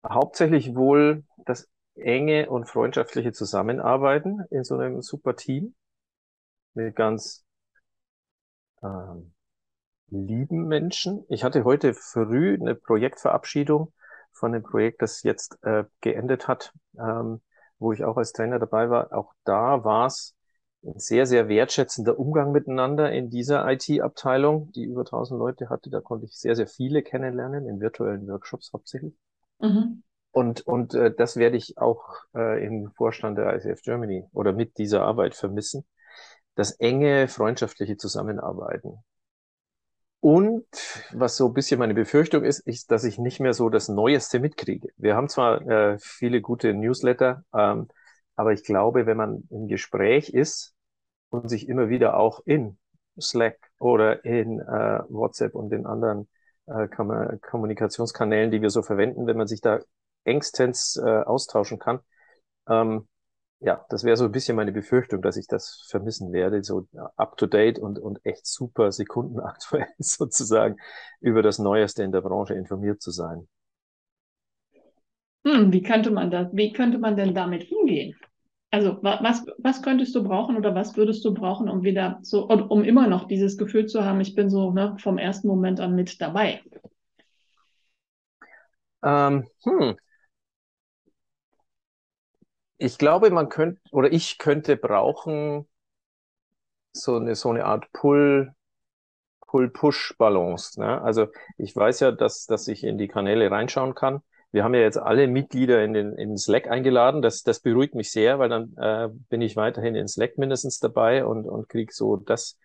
Hauptsächlich 0.10 0.76
wohl 0.76 1.24
das 1.46 1.70
enge 1.96 2.50
und 2.50 2.68
freundschaftliche 2.70 3.32
Zusammenarbeiten 3.32 4.42
in 4.52 4.64
so 4.64 4.76
einem 4.76 5.02
super 5.02 5.36
Team 5.36 5.76
mit 6.74 6.96
ganz 6.96 7.46
ähm, 8.84 9.34
lieben 10.10 10.68
Menschen. 10.68 11.26
Ich 11.30 11.44
hatte 11.44 11.64
heute 11.66 11.94
früh 11.94 12.56
eine 12.60 12.76
Projektverabschiedung 12.76 13.94
von 14.34 14.54
dem 14.54 14.64
Projekt, 14.64 15.02
das 15.02 15.24
jetzt 15.24 15.58
äh, 15.64 15.86
geendet 16.02 16.48
hat, 16.48 16.74
ähm, 17.00 17.42
wo 17.80 17.94
ich 17.94 18.04
auch 18.06 18.18
als 18.18 18.34
Trainer 18.34 18.60
dabei 18.60 18.90
war. 18.90 19.14
Auch 19.14 19.34
da 19.46 19.84
war 19.84 20.08
es 20.08 20.36
ein 20.84 21.00
sehr, 21.00 21.26
sehr 21.26 21.50
wertschätzender 21.50 22.20
Umgang 22.20 22.52
miteinander 22.52 23.12
in 23.12 23.30
dieser 23.30 23.70
IT-Abteilung, 23.72 24.72
die 24.74 24.86
über 24.86 25.06
1000 25.06 25.40
Leute 25.40 25.70
hatte. 25.70 25.90
Da 25.90 26.02
konnte 26.02 26.26
ich 26.26 26.38
sehr, 26.38 26.56
sehr 26.56 26.68
viele 26.68 27.04
kennenlernen, 27.04 27.68
in 27.68 27.82
virtuellen 27.82 28.28
Workshops 28.28 28.72
hauptsächlich. 28.74 29.14
Mhm. 29.60 30.04
Und, 30.32 30.62
und 30.68 30.94
äh, 30.94 31.14
das 31.16 31.38
werde 31.38 31.58
ich 31.58 31.78
auch 31.78 32.06
äh, 32.36 32.64
im 32.66 32.92
Vorstand 32.92 33.38
der 33.38 33.56
ICF 33.56 33.82
Germany 33.82 34.26
oder 34.34 34.54
mit 34.54 34.78
dieser 34.78 35.04
Arbeit 35.04 35.36
vermissen. 35.36 35.86
Das 36.56 36.72
enge 36.72 37.28
freundschaftliche 37.28 37.98
Zusammenarbeiten. 37.98 39.04
Und 40.20 40.66
was 41.14 41.38
so 41.38 41.48
ein 41.48 41.54
bisschen 41.54 41.80
meine 41.80 41.94
Befürchtung 41.94 42.44
ist, 42.44 42.60
ist, 42.60 42.92
dass 42.92 43.04
ich 43.04 43.18
nicht 43.18 43.40
mehr 43.40 43.54
so 43.54 43.70
das 43.70 43.88
Neueste 43.88 44.40
mitkriege. 44.40 44.90
Wir 44.98 45.16
haben 45.16 45.30
zwar 45.30 45.62
äh, 45.68 45.98
viele 46.00 46.42
gute 46.42 46.74
Newsletter, 46.74 47.44
ähm, 47.54 47.88
aber 48.36 48.54
ich 48.54 48.64
glaube, 48.64 49.06
wenn 49.06 49.18
man 49.18 49.48
im 49.50 49.68
Gespräch 49.68 50.30
ist 50.30 50.76
und 51.30 51.50
sich 51.50 51.70
immer 51.70 51.90
wieder 51.90 52.18
auch 52.18 52.42
in 52.46 52.78
Slack 53.20 53.58
oder 53.80 54.26
in 54.26 54.60
äh, 54.60 55.00
WhatsApp 55.10 55.56
und 55.56 55.70
den 55.70 55.86
anderen 55.86 56.28
äh, 56.68 56.88
Kommunikationskanälen, 56.88 58.52
die 58.52 58.62
wir 58.62 58.70
so 58.70 58.82
verwenden, 58.82 59.28
wenn 59.28 59.38
man 59.38 59.48
sich 59.48 59.62
da 59.62 59.80
engstens 60.24 60.98
äh, 60.98 61.22
austauschen 61.24 61.80
kann, 61.80 62.00
ähm, 62.70 63.08
ja, 63.60 63.86
das 63.90 64.04
wäre 64.04 64.18
so 64.18 64.26
ein 64.26 64.32
bisschen 64.32 64.56
meine 64.56 64.72
Befürchtung, 64.72 65.22
dass 65.22 65.36
ich 65.38 65.48
das 65.48 65.88
vermissen 65.90 66.32
werde, 66.32 66.64
so 66.64 66.88
up 67.16 67.38
to 67.38 67.48
date 67.48 67.80
und, 67.80 67.98
und 67.98 68.24
echt 68.24 68.46
super 68.46 68.92
sekundenaktuell 68.92 69.88
sozusagen 69.98 70.78
über 71.22 71.42
das 71.42 71.58
Neueste 71.58 72.04
in 72.04 72.12
der 72.12 72.22
Branche 72.22 72.54
informiert 72.54 73.02
zu 73.02 73.12
sein. 73.12 73.48
Hm, 75.44 75.72
wie 75.74 75.82
könnte 75.82 76.12
man 76.12 76.30
das, 76.30 76.50
wie 76.52 76.72
könnte 76.72 77.00
man 77.00 77.16
denn 77.16 77.34
damit 77.34 77.72
umgehen? 77.72 78.16
Also 78.78 79.00
was, 79.02 79.44
was 79.58 79.82
könntest 79.82 80.14
du 80.14 80.24
brauchen 80.24 80.56
oder 80.56 80.76
was 80.76 80.96
würdest 80.96 81.26
du 81.26 81.34
brauchen, 81.34 81.68
um 81.68 81.82
wieder 81.82 82.20
so, 82.22 82.48
um 82.48 82.84
immer 82.84 83.08
noch 83.08 83.28
dieses 83.28 83.58
Gefühl 83.58 83.88
zu 83.88 84.06
haben, 84.06 84.22
ich 84.22 84.36
bin 84.36 84.52
so 84.52 84.70
ne, 84.70 84.96
vom 85.00 85.18
ersten 85.18 85.48
Moment 85.48 85.80
an 85.80 85.96
mit 85.96 86.22
dabei? 86.22 86.62
Ähm, 89.02 89.48
hm, 89.64 89.98
ich 92.78 93.00
glaube, 93.00 93.32
man 93.32 93.50
könnte, 93.50 93.82
oder 93.90 94.14
ich 94.14 94.38
könnte 94.38 94.78
brauchen 94.78 95.68
so 96.94 97.16
eine, 97.16 97.34
so 97.34 97.50
eine 97.50 97.66
Art 97.66 97.92
Pull, 97.94 98.54
Pull-Push-Balance. 99.48 100.80
Ne? 100.80 101.02
Also 101.02 101.30
ich 101.58 101.76
weiß 101.76 102.02
ja, 102.02 102.12
dass, 102.12 102.46
dass 102.46 102.68
ich 102.68 102.84
in 102.84 103.00
die 103.00 103.08
Kanäle 103.08 103.50
reinschauen 103.50 103.96
kann. 103.96 104.22
Wir 104.52 104.64
haben 104.64 104.74
ja 104.74 104.82
jetzt 104.82 104.98
alle 104.98 105.28
Mitglieder 105.28 105.84
in 105.84 105.94
den, 105.94 106.14
in 106.14 106.38
Slack 106.38 106.68
eingeladen. 106.70 107.22
Das, 107.22 107.44
das 107.44 107.60
beruhigt 107.60 107.96
mich 107.96 108.12
sehr, 108.12 108.40
weil 108.40 108.50
dann 108.50 108.76
äh, 108.78 109.10
bin 109.30 109.42
ich 109.42 109.56
weiterhin 109.56 109.96
in 109.96 110.08
Slack 110.08 110.38
mindestens 110.38 110.80
dabei 110.80 111.26
und, 111.26 111.46
und 111.46 111.70
kriege 111.70 111.94
so 111.94 112.16
das 112.18 112.58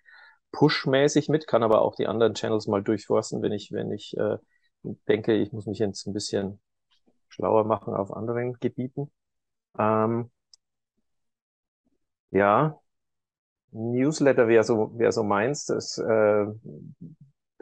Push-mäßig 0.53 1.29
mit, 1.29 1.47
kann 1.47 1.63
aber 1.63 1.83
auch 1.83 1.97
die 1.97 2.07
anderen 2.07 2.35
Channels 2.35 2.67
mal 2.67 2.83
durchforsten, 2.83 3.43
wenn 3.43 3.53
ich, 3.53 3.73
wenn 3.73 3.91
ich 3.91 4.17
äh, 4.17 4.37
denke, 5.09 5.35
ich 5.35 5.53
muss 5.53 5.67
mich 5.67 5.79
jetzt 5.79 6.07
ein 6.07 6.13
bisschen 6.13 6.61
schlauer 7.29 7.65
machen 7.65 7.95
auf 7.95 8.13
anderen 8.13 8.55
Gebieten. 8.61 9.11
Ähm, 9.79 10.31
ja, 12.31 12.79
Newsletter 13.73 14.49
wäre 14.49 14.65
so, 14.65 14.99
wäre 14.99 15.13
so 15.13 15.23
meins. 15.25 15.67
Das, 15.67 15.99
äh, 15.99 16.47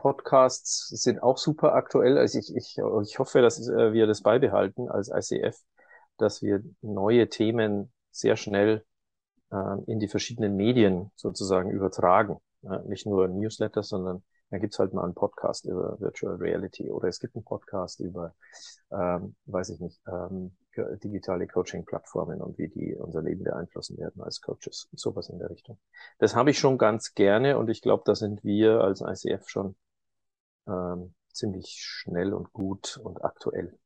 Podcasts 0.01 0.89
sind 0.89 1.23
auch 1.23 1.37
super 1.37 1.75
aktuell. 1.75 2.17
Also 2.17 2.39
ich, 2.39 2.57
ich, 2.57 2.79
ich 3.03 3.19
hoffe, 3.19 3.43
dass 3.43 3.69
äh, 3.69 3.93
wir 3.93 4.07
das 4.07 4.23
beibehalten 4.23 4.89
als 4.89 5.11
ICF, 5.11 5.59
dass 6.17 6.41
wir 6.41 6.63
neue 6.81 7.29
Themen 7.29 7.93
sehr 8.11 8.37
schnell 8.37 8.85
äh, 9.53 9.83
in 9.87 10.01
die 10.01 10.09
verschiedenen 10.09 10.57
Medien 10.57 11.11
sozusagen 11.17 11.71
übertragen. 11.71 12.39
Äh, 12.63 12.79
nicht 12.89 13.05
nur 13.05 13.29
Newsletter, 13.29 13.83
sondern 13.83 14.23
da 14.49 14.57
gibt's 14.57 14.79
halt 14.79 14.95
mal 14.95 15.05
einen 15.05 15.15
Podcast 15.15 15.67
über 15.67 16.01
Virtual 16.01 16.37
Reality 16.37 16.91
oder 16.91 17.09
es 17.09 17.21
gibt 17.21 17.37
einen 17.37 17.45
Podcast 17.45 18.01
über, 18.01 18.35
ähm, 18.91 19.37
weiß 19.45 19.69
ich 19.69 19.81
nicht, 19.81 20.01
ähm, 20.09 20.57
digitale 21.05 21.47
Coaching-Plattformen 21.47 22.41
und 22.41 22.57
wie 22.57 22.69
die 22.69 22.95
unser 22.95 23.23
Leben 23.23 23.45
beeinflussen 23.45 23.99
werden 23.99 24.23
als 24.23 24.41
Coaches, 24.41 24.89
sowas 24.93 25.29
in 25.29 25.39
der 25.39 25.51
Richtung. 25.51 25.79
Das 26.19 26.35
habe 26.35 26.51
ich 26.51 26.59
schon 26.59 26.79
ganz 26.79 27.13
gerne 27.15 27.59
und 27.59 27.69
ich 27.69 27.83
glaube, 27.83 28.03
da 28.07 28.15
sind 28.15 28.43
wir 28.43 28.81
als 28.81 29.03
ICF 29.03 29.49
schon 29.49 29.77
ähm, 30.71 31.15
ziemlich 31.33 31.77
schnell 31.79 32.33
und 32.33 32.53
gut 32.53 32.99
und 33.03 33.25
aktuell. 33.25 33.79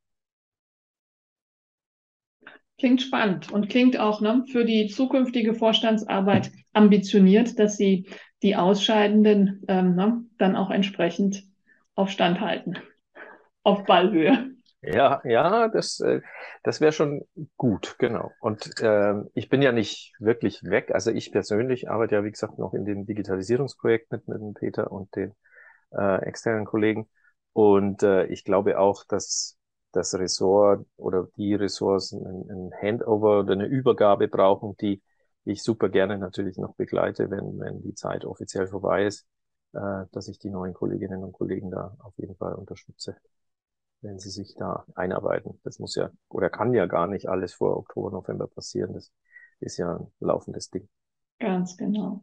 Klingt 2.79 3.03
spannend 3.03 3.53
und 3.53 3.69
klingt 3.69 3.99
auch 3.99 4.21
ne, 4.21 4.45
für 4.51 4.65
die 4.65 4.89
zukünftige 4.89 5.55
Vorstandsarbeit 5.55 6.51
ambitioniert, 6.73 7.59
dass 7.59 7.77
Sie 7.77 8.09
die 8.43 8.57
Ausscheidenden 8.57 9.63
ähm, 9.69 9.95
ne, 9.95 10.25
dann 10.39 10.57
auch 10.57 10.71
entsprechend 10.71 11.45
auf 11.95 12.11
Stand 12.11 12.41
halten, 12.41 12.75
auf 13.63 13.85
Ballhöhe. 13.85 14.51
Ja, 14.83 15.23
ja, 15.25 15.69
das, 15.69 16.01
äh, 16.01 16.21
das 16.63 16.81
wäre 16.81 16.93
schon 16.93 17.23
gut, 17.57 17.97
genau. 17.99 18.33
Und 18.41 18.81
äh, 18.83 19.15
ich 19.35 19.49
bin 19.49 19.63
ja 19.63 19.73
nicht 19.73 20.13
wirklich 20.19 20.63
weg. 20.65 20.91
Also 20.93 21.11
ich 21.11 21.33
persönlich 21.33 21.89
arbeite 21.89 22.17
ja, 22.17 22.25
wie 22.25 22.31
gesagt, 22.31 22.59
noch 22.59 22.75
in 22.75 22.85
dem 22.85 23.07
Digitalisierungsprojekt 23.07 24.13
mit, 24.13 24.29
mit 24.29 24.39
dem 24.39 24.53
Peter 24.53 24.93
und 24.93 25.15
den 25.17 25.35
äh, 25.97 26.23
externen 26.25 26.65
Kollegen. 26.65 27.09
Und 27.53 28.03
äh, 28.03 28.27
ich 28.27 28.45
glaube 28.45 28.79
auch, 28.79 29.05
dass 29.05 29.57
das 29.93 30.15
Ressort 30.15 30.87
oder 30.97 31.29
die 31.37 31.55
Ressorts 31.55 32.13
ein, 32.13 32.51
ein 32.51 32.71
Handover 32.81 33.41
oder 33.41 33.53
eine 33.53 33.67
Übergabe 33.67 34.29
brauchen, 34.29 34.77
die 34.79 35.03
ich 35.45 35.63
super 35.63 35.89
gerne 35.89 36.19
natürlich 36.19 36.57
noch 36.59 36.75
begleite, 36.75 37.31
wenn, 37.31 37.59
wenn 37.61 37.83
die 37.83 37.95
Zeit 37.95 38.25
offiziell 38.25 38.67
vorbei 38.67 39.07
ist, 39.07 39.27
äh, 39.75 40.05
dass 40.13 40.29
ich 40.29 40.39
die 40.39 40.51
neuen 40.51 40.75
Kolleginnen 40.75 41.23
und 41.23 41.33
Kollegen 41.33 41.71
da 41.71 41.97
auf 42.01 42.15
jeden 42.19 42.37
Fall 42.37 42.55
unterstütze, 42.55 43.17
wenn 44.03 44.19
sie 44.21 44.31
sich 44.31 44.55
da 44.57 44.85
einarbeiten. 44.95 45.61
Das 45.65 45.79
muss 45.81 45.97
ja 45.97 46.11
oder 46.29 46.51
kann 46.51 46.75
ja 46.75 46.87
gar 46.87 47.07
nicht 47.09 47.29
alles 47.29 47.55
vor 47.55 47.77
Oktober, 47.77 48.11
November 48.13 48.47
passieren. 48.49 48.95
Das 48.95 49.13
ist 49.61 49.79
ja 49.79 49.97
ein 49.97 50.07
laufendes 50.21 50.71
Ding. 50.71 50.89
Ganz 51.39 51.77
genau. 51.77 52.23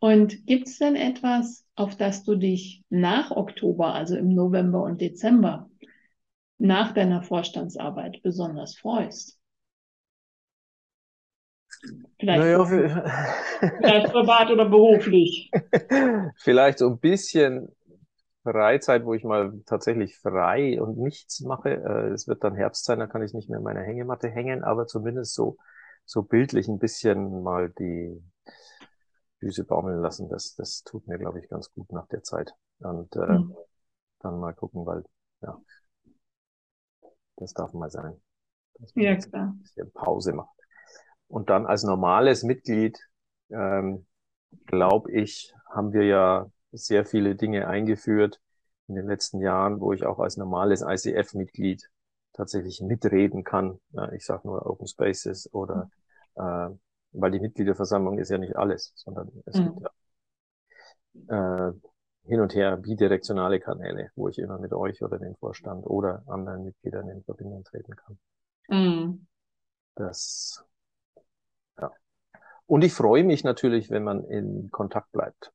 Und 0.00 0.46
gibt 0.46 0.66
es 0.66 0.78
denn 0.78 0.96
etwas, 0.96 1.64
auf 1.76 1.96
das 1.96 2.24
du 2.24 2.34
dich 2.34 2.82
nach 2.90 3.30
Oktober, 3.30 3.94
also 3.94 4.16
im 4.16 4.34
November 4.34 4.82
und 4.82 5.00
Dezember, 5.00 5.70
nach 6.58 6.92
deiner 6.92 7.22
Vorstandsarbeit 7.22 8.20
besonders 8.22 8.76
freust? 8.76 9.38
Vielleicht, 12.18 12.42
naja, 12.42 12.64
vielleicht 12.64 14.12
privat 14.12 14.50
oder 14.50 14.68
beruflich. 14.68 15.50
Vielleicht 16.36 16.78
so 16.78 16.88
ein 16.88 16.98
bisschen 16.98 17.68
Freizeit, 18.44 19.04
wo 19.04 19.14
ich 19.14 19.24
mal 19.24 19.52
tatsächlich 19.66 20.16
frei 20.16 20.80
und 20.80 20.98
nichts 20.98 21.40
mache. 21.40 21.70
Äh, 21.70 22.12
es 22.12 22.28
wird 22.28 22.44
dann 22.44 22.54
Herbst 22.54 22.84
sein, 22.84 22.98
da 22.98 23.06
kann 23.06 23.22
ich 23.22 23.34
nicht 23.34 23.48
mehr 23.48 23.58
in 23.58 23.64
meiner 23.64 23.82
Hängematte 23.82 24.28
hängen, 24.28 24.62
aber 24.64 24.86
zumindest 24.86 25.34
so, 25.34 25.56
so 26.04 26.22
bildlich 26.22 26.68
ein 26.68 26.78
bisschen 26.78 27.42
mal 27.42 27.70
die 27.70 28.20
Füße 29.42 29.64
baumeln 29.64 30.00
lassen. 30.00 30.28
Das, 30.28 30.54
das 30.54 30.84
tut 30.84 31.08
mir, 31.08 31.18
glaube 31.18 31.40
ich, 31.40 31.48
ganz 31.48 31.72
gut 31.72 31.90
nach 31.90 32.06
der 32.06 32.22
Zeit. 32.22 32.54
Und 32.78 33.14
äh, 33.16 33.38
mhm. 33.38 33.56
dann 34.20 34.38
mal 34.38 34.54
gucken, 34.54 34.86
weil, 34.86 35.04
ja, 35.40 35.60
das 37.36 37.52
darf 37.52 37.72
mal 37.72 37.90
sein. 37.90 38.20
Dass 38.78 38.94
man 38.94 39.04
ja, 39.04 39.16
klar. 39.16 39.48
Ein 39.48 39.62
bisschen 39.62 39.92
Pause 39.92 40.32
macht. 40.32 40.54
Und 41.26 41.50
dann 41.50 41.66
als 41.66 41.82
normales 41.82 42.44
Mitglied, 42.44 43.00
ähm, 43.50 44.06
glaube 44.66 45.10
ich, 45.10 45.52
haben 45.68 45.92
wir 45.92 46.04
ja 46.04 46.48
sehr 46.70 47.04
viele 47.04 47.34
Dinge 47.34 47.66
eingeführt 47.66 48.40
in 48.86 48.94
den 48.94 49.06
letzten 49.06 49.40
Jahren, 49.40 49.80
wo 49.80 49.92
ich 49.92 50.04
auch 50.04 50.20
als 50.20 50.36
normales 50.36 50.82
ICF-Mitglied 50.82 51.90
tatsächlich 52.32 52.80
mitreden 52.80 53.42
kann. 53.42 53.80
Ja, 53.90 54.12
ich 54.12 54.24
sage 54.24 54.46
nur 54.46 54.64
Open 54.66 54.86
Spaces 54.86 55.52
oder 55.52 55.90
äh, 56.36 56.68
weil 57.12 57.30
die 57.30 57.40
Mitgliederversammlung 57.40 58.18
ist 58.18 58.30
ja 58.30 58.38
nicht 58.38 58.56
alles, 58.56 58.92
sondern 58.96 59.30
es 59.46 59.56
mhm. 59.56 59.64
gibt 59.64 59.80
ja 61.28 61.68
äh, 61.68 61.72
hin 62.24 62.40
und 62.40 62.54
her 62.54 62.76
bidirektionale 62.76 63.60
Kanäle, 63.60 64.10
wo 64.14 64.28
ich 64.28 64.38
immer 64.38 64.58
mit 64.58 64.72
euch 64.72 65.02
oder 65.02 65.18
dem 65.18 65.34
Vorstand 65.36 65.84
oder 65.86 66.22
anderen 66.26 66.64
Mitgliedern 66.64 67.08
in 67.08 67.22
Verbindung 67.24 67.64
treten 67.64 67.96
kann. 67.96 68.18
Mhm. 68.68 69.26
Das 69.94 70.64
und 72.72 72.84
ich 72.84 72.94
freue 72.94 73.22
mich 73.22 73.44
natürlich, 73.44 73.90
wenn 73.90 74.02
man 74.02 74.24
in 74.24 74.70
Kontakt 74.70 75.12
bleibt. 75.12 75.52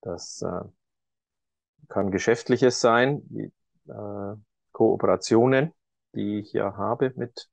Das 0.00 0.40
äh, 0.40 0.62
kann 1.88 2.10
Geschäftliches 2.10 2.80
sein, 2.80 3.22
wie, 3.28 3.52
äh, 3.88 4.36
Kooperationen, 4.72 5.74
die 6.14 6.38
ich 6.38 6.54
ja 6.54 6.74
habe 6.76 7.12
mit 7.16 7.50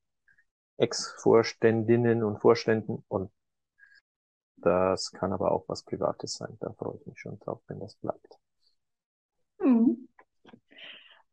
Ex-Vorständinnen 0.78 2.24
und 2.24 2.40
Vorständen 2.40 3.04
und 3.08 3.32
das 4.58 5.12
kann 5.12 5.32
aber 5.32 5.52
auch 5.52 5.66
was 5.68 5.84
Privates 5.84 6.34
sein. 6.34 6.58
Da 6.60 6.74
freue 6.74 6.98
ich 7.00 7.06
mich 7.06 7.20
schon 7.20 7.40
drauf, 7.40 7.62
wenn 7.68 7.80
das 7.80 7.96
bleibt. 7.96 8.40
Mhm. 9.60 10.08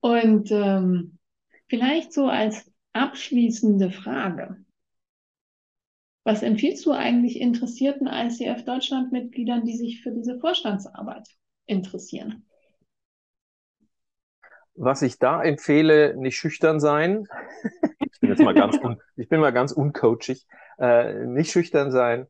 Und 0.00 0.50
ähm, 0.50 1.18
vielleicht 1.68 2.12
so 2.12 2.26
als 2.26 2.70
abschließende 2.92 3.90
Frage. 3.90 4.64
Was 6.24 6.42
empfiehlst 6.42 6.84
du 6.86 6.92
eigentlich 6.92 7.40
interessierten 7.40 8.06
ICF 8.06 8.64
Deutschland-Mitgliedern, 8.64 9.64
die 9.64 9.76
sich 9.76 10.02
für 10.02 10.12
diese 10.12 10.38
Vorstandsarbeit 10.38 11.28
interessieren? 11.66 12.46
Was 14.74 15.02
ich 15.02 15.18
da 15.18 15.42
empfehle, 15.42 16.16
nicht 16.16 16.36
schüchtern 16.36 16.80
sein. 16.80 17.26
ich 18.00 18.20
bin 18.20 18.30
jetzt 18.30 18.42
mal 18.42 18.54
ganz, 18.54 18.78
un, 18.82 19.00
ich 19.16 19.28
bin 19.28 19.40
mal 19.40 19.52
ganz 19.52 19.72
uncoachig. 19.72 20.46
Äh, 20.78 21.26
nicht 21.26 21.52
schüchtern 21.52 21.90
sein, 21.90 22.26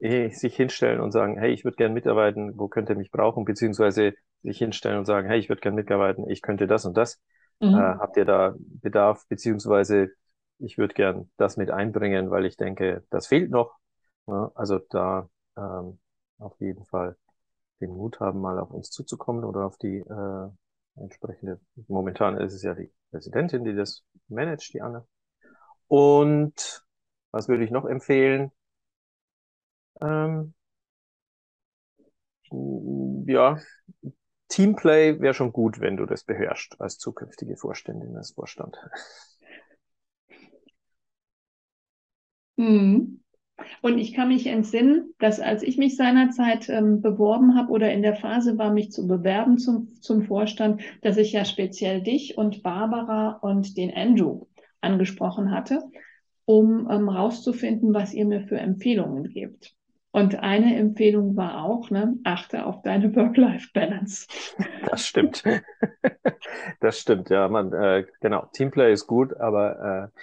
eh, 0.00 0.30
sich 0.30 0.56
hinstellen 0.56 1.00
und 1.00 1.12
sagen, 1.12 1.38
hey, 1.38 1.52
ich 1.52 1.64
würde 1.64 1.76
gern 1.76 1.92
mitarbeiten, 1.92 2.58
wo 2.58 2.68
könnt 2.68 2.88
ihr 2.88 2.96
mich 2.96 3.10
brauchen? 3.10 3.44
Beziehungsweise 3.44 4.14
sich 4.42 4.58
hinstellen 4.58 4.98
und 4.98 5.04
sagen, 5.04 5.28
hey, 5.28 5.38
ich 5.38 5.48
würde 5.48 5.60
gern 5.60 5.74
mitarbeiten, 5.74 6.28
ich 6.28 6.42
könnte 6.42 6.66
das 6.66 6.84
und 6.84 6.96
das. 6.96 7.20
Mhm. 7.60 7.74
Äh, 7.74 7.96
habt 7.98 8.16
ihr 8.16 8.24
da 8.24 8.54
Bedarf? 8.58 9.26
Beziehungsweise 9.28 10.10
ich 10.58 10.78
würde 10.78 10.94
gern 10.94 11.30
das 11.36 11.56
mit 11.56 11.70
einbringen, 11.70 12.30
weil 12.30 12.46
ich 12.46 12.56
denke, 12.56 13.04
das 13.10 13.26
fehlt 13.26 13.50
noch. 13.50 13.76
Ja, 14.26 14.50
also 14.54 14.78
da 14.90 15.28
ähm, 15.56 15.98
auf 16.38 16.58
jeden 16.60 16.84
Fall 16.86 17.16
den 17.80 17.90
Mut 17.90 18.20
haben, 18.20 18.40
mal 18.40 18.58
auf 18.58 18.70
uns 18.70 18.90
zuzukommen 18.90 19.44
oder 19.44 19.66
auf 19.66 19.76
die 19.76 19.98
äh, 19.98 20.48
entsprechende, 20.96 21.60
momentan 21.88 22.38
ist 22.38 22.54
es 22.54 22.62
ja 22.62 22.74
die 22.74 22.92
Präsidentin, 23.10 23.64
die 23.64 23.74
das 23.74 24.04
managt, 24.28 24.72
die 24.74 24.82
Anne. 24.82 25.06
Und 25.88 26.84
was 27.32 27.48
würde 27.48 27.64
ich 27.64 27.70
noch 27.70 27.86
empfehlen? 27.86 28.52
Ähm, 30.00 30.54
ja, 33.26 33.58
Teamplay 34.48 35.20
wäre 35.20 35.34
schon 35.34 35.52
gut, 35.52 35.80
wenn 35.80 35.96
du 35.98 36.06
das 36.06 36.24
beherrschst 36.24 36.80
als 36.80 36.98
zukünftige 36.98 37.56
Vorständin, 37.56 38.16
als 38.16 38.32
Vorstand. 38.32 38.76
Mhm. 42.58 43.23
Und 43.82 43.98
ich 43.98 44.14
kann 44.14 44.28
mich 44.28 44.46
entsinnen, 44.46 45.14
dass 45.18 45.40
als 45.40 45.62
ich 45.62 45.78
mich 45.78 45.96
seinerzeit 45.96 46.68
ähm, 46.68 47.00
beworben 47.00 47.56
habe 47.56 47.70
oder 47.70 47.92
in 47.92 48.02
der 48.02 48.16
Phase 48.16 48.58
war, 48.58 48.72
mich 48.72 48.90
zu 48.90 49.06
bewerben 49.06 49.58
zum, 49.58 49.92
zum 50.00 50.22
Vorstand, 50.22 50.82
dass 51.02 51.16
ich 51.16 51.32
ja 51.32 51.44
speziell 51.44 52.02
dich 52.02 52.36
und 52.36 52.62
Barbara 52.62 53.38
und 53.42 53.76
den 53.76 53.94
Andrew 53.94 54.46
angesprochen 54.80 55.50
hatte, 55.50 55.82
um 56.44 56.88
ähm, 56.90 57.08
rauszufinden, 57.08 57.94
was 57.94 58.12
ihr 58.12 58.26
mir 58.26 58.42
für 58.42 58.58
Empfehlungen 58.58 59.30
gebt. 59.30 59.74
Und 60.14 60.36
eine 60.36 60.76
Empfehlung 60.76 61.34
war 61.34 61.64
auch, 61.64 61.90
ne, 61.90 62.16
achte 62.22 62.66
auf 62.66 62.82
deine 62.82 63.16
Work-Life-Balance. 63.16 64.28
Das 64.88 65.04
stimmt. 65.08 65.42
Das 66.78 67.00
stimmt, 67.00 67.30
ja. 67.30 67.48
Man, 67.48 67.72
äh, 67.72 68.06
genau, 68.20 68.46
Teamplay 68.52 68.92
ist 68.92 69.08
gut, 69.08 69.36
aber 69.38 70.12
äh, 70.14 70.18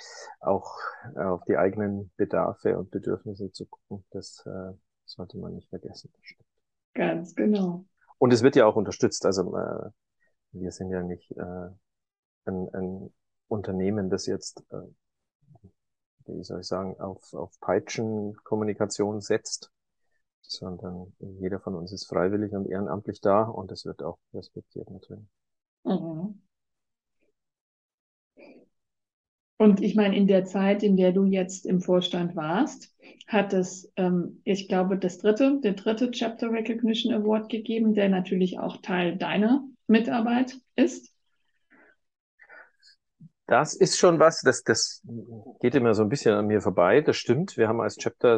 auch 0.45 0.77
auf 1.15 1.43
die 1.43 1.57
eigenen 1.57 2.09
Bedarfe 2.15 2.77
und 2.77 2.89
Bedürfnisse 2.89 3.51
zu 3.51 3.65
gucken, 3.65 4.05
das 4.11 4.45
äh, 4.45 4.71
sollte 5.03 5.37
man 5.37 5.55
nicht 5.55 5.67
vergessen. 5.67 6.09
Ganz 6.93 7.35
genau. 7.35 7.83
Und 8.17 8.31
es 8.31 8.43
wird 8.43 8.55
ja 8.55 8.67
auch 8.67 8.77
unterstützt. 8.77 9.25
Also 9.25 9.57
äh, 9.57 9.89
wir 10.53 10.71
sind 10.71 10.89
ja 10.91 11.03
nicht 11.03 11.31
äh, 11.31 11.69
ein, 12.45 12.69
ein 12.73 13.13
Unternehmen, 13.49 14.09
das 14.09 14.25
jetzt, 14.25 14.63
äh, 14.71 14.87
wie 16.27 16.43
soll 16.45 16.61
ich 16.61 16.67
sagen, 16.67 16.97
auf, 17.01 17.33
auf 17.33 17.59
Peitschenkommunikation 17.59 19.19
setzt, 19.19 19.69
sondern 20.51 21.13
jeder 21.39 21.59
von 21.59 21.75
uns 21.75 21.91
ist 21.91 22.07
freiwillig 22.07 22.53
und 22.53 22.67
ehrenamtlich 22.67 23.21
da 23.21 23.43
und 23.43 23.71
das 23.71 23.85
wird 23.85 24.03
auch 24.03 24.17
respektiert 24.33 24.89
natürlich. 24.89 25.25
Mhm. 25.83 26.41
Und 29.61 29.79
ich 29.79 29.93
meine, 29.95 30.17
in 30.17 30.25
der 30.25 30.43
Zeit, 30.45 30.81
in 30.81 30.97
der 30.97 31.11
du 31.11 31.23
jetzt 31.23 31.67
im 31.67 31.81
Vorstand 31.81 32.35
warst, 32.35 32.95
hat 33.27 33.53
es, 33.53 33.93
ähm, 33.95 34.41
ich 34.43 34.67
glaube, 34.67 34.97
das 34.97 35.19
dritte, 35.19 35.59
der 35.63 35.73
dritte 35.73 36.09
Chapter 36.09 36.51
Recognition 36.51 37.13
Award 37.13 37.47
gegeben, 37.49 37.93
der 37.93 38.09
natürlich 38.09 38.57
auch 38.57 38.77
Teil 38.77 39.17
deiner 39.17 39.63
Mitarbeit 39.85 40.59
ist. 40.75 41.10
Das 43.51 43.73
ist 43.73 43.99
schon 43.99 44.17
was, 44.17 44.39
das, 44.39 44.63
das 44.63 45.01
geht 45.59 45.75
immer 45.75 45.93
so 45.93 46.03
ein 46.03 46.07
bisschen 46.07 46.33
an 46.33 46.47
mir 46.47 46.61
vorbei. 46.61 47.01
Das 47.01 47.17
stimmt. 47.17 47.57
Wir 47.57 47.67
haben 47.67 47.81
als 47.81 47.97
Chapter 47.97 48.35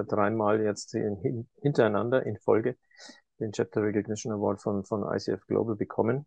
äh, 0.00 0.04
dreimal 0.04 0.60
jetzt 0.60 0.92
in, 0.96 1.46
hintereinander 1.62 2.26
in 2.26 2.36
Folge 2.36 2.76
den 3.38 3.52
Chapter 3.52 3.82
Recognition 3.82 4.32
Award 4.32 4.60
von, 4.60 4.82
von 4.82 5.04
ICF 5.04 5.46
Global 5.46 5.76
bekommen. 5.76 6.26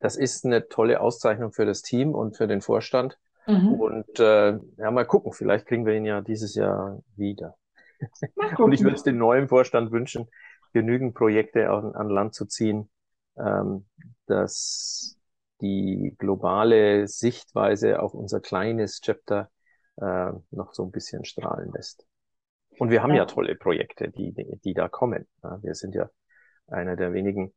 Das 0.00 0.16
ist 0.16 0.44
eine 0.44 0.68
tolle 0.68 1.00
Auszeichnung 1.00 1.52
für 1.52 1.64
das 1.64 1.80
Team 1.80 2.14
und 2.14 2.36
für 2.36 2.46
den 2.46 2.60
Vorstand. 2.60 3.18
Mhm. 3.46 3.72
Und 3.72 4.20
äh, 4.20 4.58
ja, 4.76 4.90
mal 4.90 5.06
gucken, 5.06 5.32
vielleicht 5.32 5.64
kriegen 5.64 5.86
wir 5.86 5.94
ihn 5.94 6.04
ja 6.04 6.20
dieses 6.20 6.54
Jahr 6.54 7.02
wieder. 7.16 7.56
und 8.58 8.72
ich 8.72 8.82
würde 8.82 8.96
es 8.96 9.02
dem 9.02 9.16
neuen 9.16 9.48
Vorstand 9.48 9.92
wünschen, 9.92 10.28
genügend 10.74 11.14
Projekte 11.14 11.70
an, 11.70 11.94
an 11.94 12.10
Land 12.10 12.34
zu 12.34 12.44
ziehen, 12.44 12.90
ähm, 13.38 13.86
dass 14.26 15.17
die 15.60 16.14
globale 16.18 17.08
Sichtweise 17.08 18.00
auf 18.00 18.14
unser 18.14 18.40
kleines 18.40 19.00
Chapter 19.00 19.50
äh, 19.96 20.32
noch 20.50 20.72
so 20.72 20.84
ein 20.84 20.90
bisschen 20.90 21.24
strahlen 21.24 21.72
lässt. 21.72 22.06
Und 22.78 22.90
wir 22.90 23.02
haben 23.02 23.10
ja, 23.10 23.18
ja 23.18 23.26
tolle 23.26 23.56
Projekte, 23.56 24.10
die, 24.10 24.32
die, 24.64 24.74
da 24.74 24.88
kommen. 24.88 25.26
Ja, 25.42 25.62
wir 25.62 25.74
sind 25.74 25.94
ja 25.94 26.08
einer 26.68 26.96
der 26.96 27.12
wenigen 27.12 27.52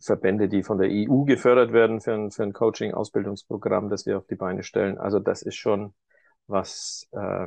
Verbände, 0.00 0.48
die 0.48 0.64
von 0.64 0.78
der 0.78 0.90
EU 0.90 1.24
gefördert 1.24 1.72
werden 1.72 2.00
für 2.00 2.14
ein, 2.14 2.30
für 2.32 2.42
ein 2.42 2.52
Coaching-Ausbildungsprogramm, 2.52 3.90
das 3.90 4.06
wir 4.06 4.18
auf 4.18 4.26
die 4.26 4.34
Beine 4.34 4.64
stellen. 4.64 4.98
Also 4.98 5.20
das 5.20 5.42
ist 5.42 5.54
schon 5.54 5.94
was, 6.48 7.06
äh, 7.12 7.46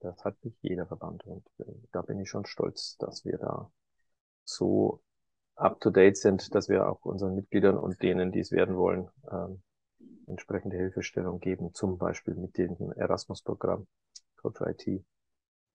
das 0.00 0.24
hat 0.24 0.42
nicht 0.44 0.56
jeder 0.62 0.86
Verband 0.86 1.24
und 1.26 1.46
äh, 1.58 1.64
da 1.92 2.02
bin 2.02 2.18
ich 2.18 2.28
schon 2.28 2.46
stolz, 2.46 2.96
dass 2.98 3.24
wir 3.24 3.38
da 3.38 3.70
so 4.44 5.00
up-to-date 5.60 6.16
sind, 6.16 6.54
dass 6.54 6.68
wir 6.68 6.88
auch 6.88 7.04
unseren 7.04 7.34
Mitgliedern 7.34 7.76
und 7.76 8.02
denen, 8.02 8.32
die 8.32 8.40
es 8.40 8.52
werden 8.52 8.76
wollen, 8.76 9.08
ähm, 9.30 9.62
entsprechende 10.26 10.76
Hilfestellung 10.76 11.40
geben, 11.40 11.74
zum 11.74 11.98
Beispiel 11.98 12.34
mit 12.34 12.56
dem 12.56 12.76
Erasmus-Programm 12.96 13.86
Coach 14.36 14.60
IT. 14.62 15.04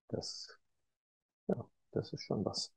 Das, 0.07 0.57
ja, 1.47 1.65
das 1.91 2.13
ist 2.13 2.23
schon 2.23 2.43
was. 2.45 2.73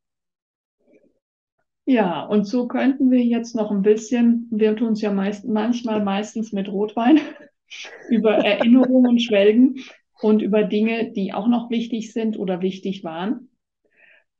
Ja, 1.84 2.24
und 2.24 2.44
so 2.44 2.68
könnten 2.68 3.10
wir 3.10 3.24
jetzt 3.24 3.56
noch 3.56 3.70
ein 3.70 3.80
bisschen, 3.80 4.46
wir 4.50 4.76
tun 4.76 4.92
es 4.92 5.00
ja 5.00 5.10
meist, 5.10 5.46
manchmal 5.46 6.04
meistens 6.04 6.52
mit 6.52 6.68
Rotwein, 6.68 7.18
über 8.10 8.32
Erinnerungen 8.34 9.18
schwelgen 9.18 9.76
und 10.20 10.42
über 10.42 10.64
Dinge, 10.64 11.12
die 11.12 11.32
auch 11.32 11.48
noch 11.48 11.70
wichtig 11.70 12.12
sind 12.12 12.38
oder 12.38 12.60
wichtig 12.60 13.04
waren. 13.04 13.48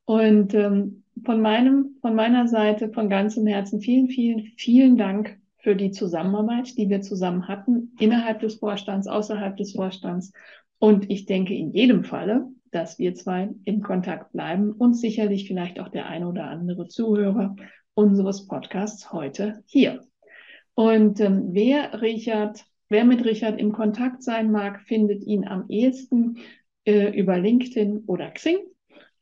Und 0.04 0.52
ähm, 0.54 1.04
von 1.24 1.40
meinem, 1.40 1.96
von 2.00 2.14
meiner 2.14 2.48
Seite 2.48 2.90
von 2.90 3.09
ganzem 3.09 3.46
Herzen 3.46 3.81
vielen, 3.81 4.09
vielen, 4.09 4.52
vielen 4.57 4.96
Dank 4.96 5.38
für 5.59 5.74
die 5.74 5.90
Zusammenarbeit, 5.90 6.76
die 6.78 6.88
wir 6.88 7.00
zusammen 7.00 7.48
hatten, 7.48 7.92
innerhalb 7.98 8.40
des 8.40 8.57
Vorstands, 8.57 9.07
außerhalb 9.07 9.57
des 9.57 9.72
Vorstands. 9.72 10.33
Und 10.78 11.11
ich 11.11 11.26
denke 11.26 11.54
in 11.54 11.72
jedem 11.72 12.04
Falle, 12.04 12.48
dass 12.70 12.98
wir 12.98 13.14
zwei 13.14 13.50
in 13.64 13.83
Kontakt 13.83 14.33
bleiben 14.33 14.72
und 14.72 14.94
sicherlich 14.94 15.46
vielleicht 15.48 15.81
auch 15.81 15.88
der 15.88 16.07
eine 16.07 16.28
oder 16.28 16.44
andere 16.44 16.87
Zuhörer 16.88 17.57
unseres 17.94 18.46
Podcasts 18.46 19.12
heute 19.12 19.62
hier. 19.66 20.02
Und 20.74 21.20
ähm, 21.20 21.48
wer 21.50 22.00
Richard, 22.00 22.64
wer 22.88 23.04
mit 23.04 23.24
Richard 23.24 23.59
im 23.59 23.72
Kontakt 23.72 24.22
sein 24.22 24.52
mag, 24.52 24.81
findet 24.83 25.24
ihn 25.24 25.46
am 25.46 25.64
ehesten 25.68 26.38
äh, 26.85 27.18
über 27.18 27.38
LinkedIn 27.38 28.04
oder 28.07 28.31
Xing. 28.31 28.59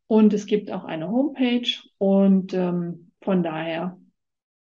Und 0.08 0.32
es 0.32 0.46
gibt 0.46 0.70
auch 0.70 0.84
eine 0.84 1.10
Homepage 1.10 1.68
und 1.98 2.54
ähm, 2.54 3.10
von 3.22 3.42
daher 3.42 3.98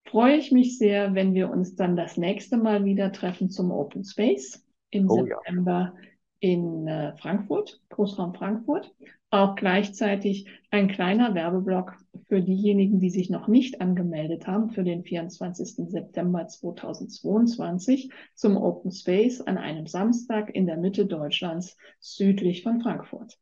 freue 0.06 0.36
ich 0.36 0.52
mich 0.52 0.78
sehr, 0.78 1.16
wenn 1.16 1.34
wir 1.34 1.50
uns 1.50 1.76
dann 1.76 1.96
das 1.96 2.18
nächste 2.18 2.58
Mal 2.58 2.84
wieder 2.84 3.12
treffen 3.14 3.50
zum 3.50 3.72
Open 3.72 4.04
Space 4.04 4.66
im 4.90 5.10
oh, 5.10 5.24
September 5.24 5.94
ja. 5.96 6.02
in 6.40 6.88
äh, 6.88 7.16
Frankfurt, 7.18 7.82
Großraum 7.90 8.34
Frankfurt. 8.34 8.94
Auch 9.30 9.56
gleichzeitig 9.56 10.50
ein 10.72 10.90
kleiner 10.90 11.34
Werbeblock 11.34 11.96
für 12.28 12.42
diejenigen, 12.42 13.00
die 13.00 13.10
sich 13.10 13.30
noch 13.30 13.48
nicht 13.48 13.80
angemeldet 13.80 14.46
haben 14.46 14.72
für 14.72 14.84
den 14.84 15.06
24. 15.06 15.90
September 15.90 16.46
2022 16.48 18.12
zum 18.36 18.58
Open 18.58 18.92
Space 18.92 19.40
an 19.40 19.58
einem 19.58 19.88
Samstag 19.88 20.54
in 20.54 20.68
der 20.68 20.76
Mitte 20.76 21.06
Deutschlands 21.06 21.78
südlich 22.02 22.64
von 22.64 22.82
Frankfurt. 22.82 23.40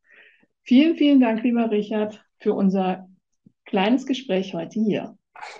Vielen, 0.70 0.98
vielen 0.98 1.20
Dank, 1.20 1.42
lieber 1.42 1.72
Richard, 1.72 2.24
für 2.38 2.54
unser 2.54 3.10
kleines 3.66 4.06
Gespräch 4.06 4.54
heute 4.54 4.80
hier. 4.80 5.18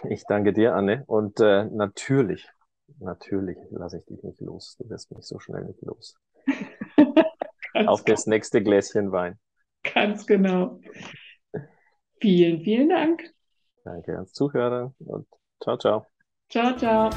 Ich 0.08 0.24
danke 0.28 0.54
dir, 0.54 0.76
Anne. 0.76 1.04
Und 1.08 1.40
äh, 1.40 1.66
natürlich, 1.66 2.48
natürlich 3.00 3.58
lasse 3.72 3.98
ich 3.98 4.06
dich 4.06 4.22
nicht 4.22 4.40
los. 4.40 4.78
Du 4.78 4.88
wirst 4.88 5.12
mich 5.12 5.26
so 5.26 5.40
schnell 5.40 5.64
nicht 5.64 5.82
los. 5.82 6.16
Auf 7.88 8.04
das 8.04 8.28
nächste 8.28 8.62
Gläschen 8.62 9.12
Wein. 9.12 9.40
Ganz 9.96 10.28
genau. 10.28 10.80
Vielen, 12.22 12.62
vielen 12.62 12.90
Dank. 12.90 13.34
Danke 13.84 14.14
ans 14.14 14.32
Zuhören 14.34 14.94
und 15.00 15.26
ciao, 15.60 15.76
ciao. 15.76 16.06
Ciao, 16.50 16.78
ciao. 16.78 17.10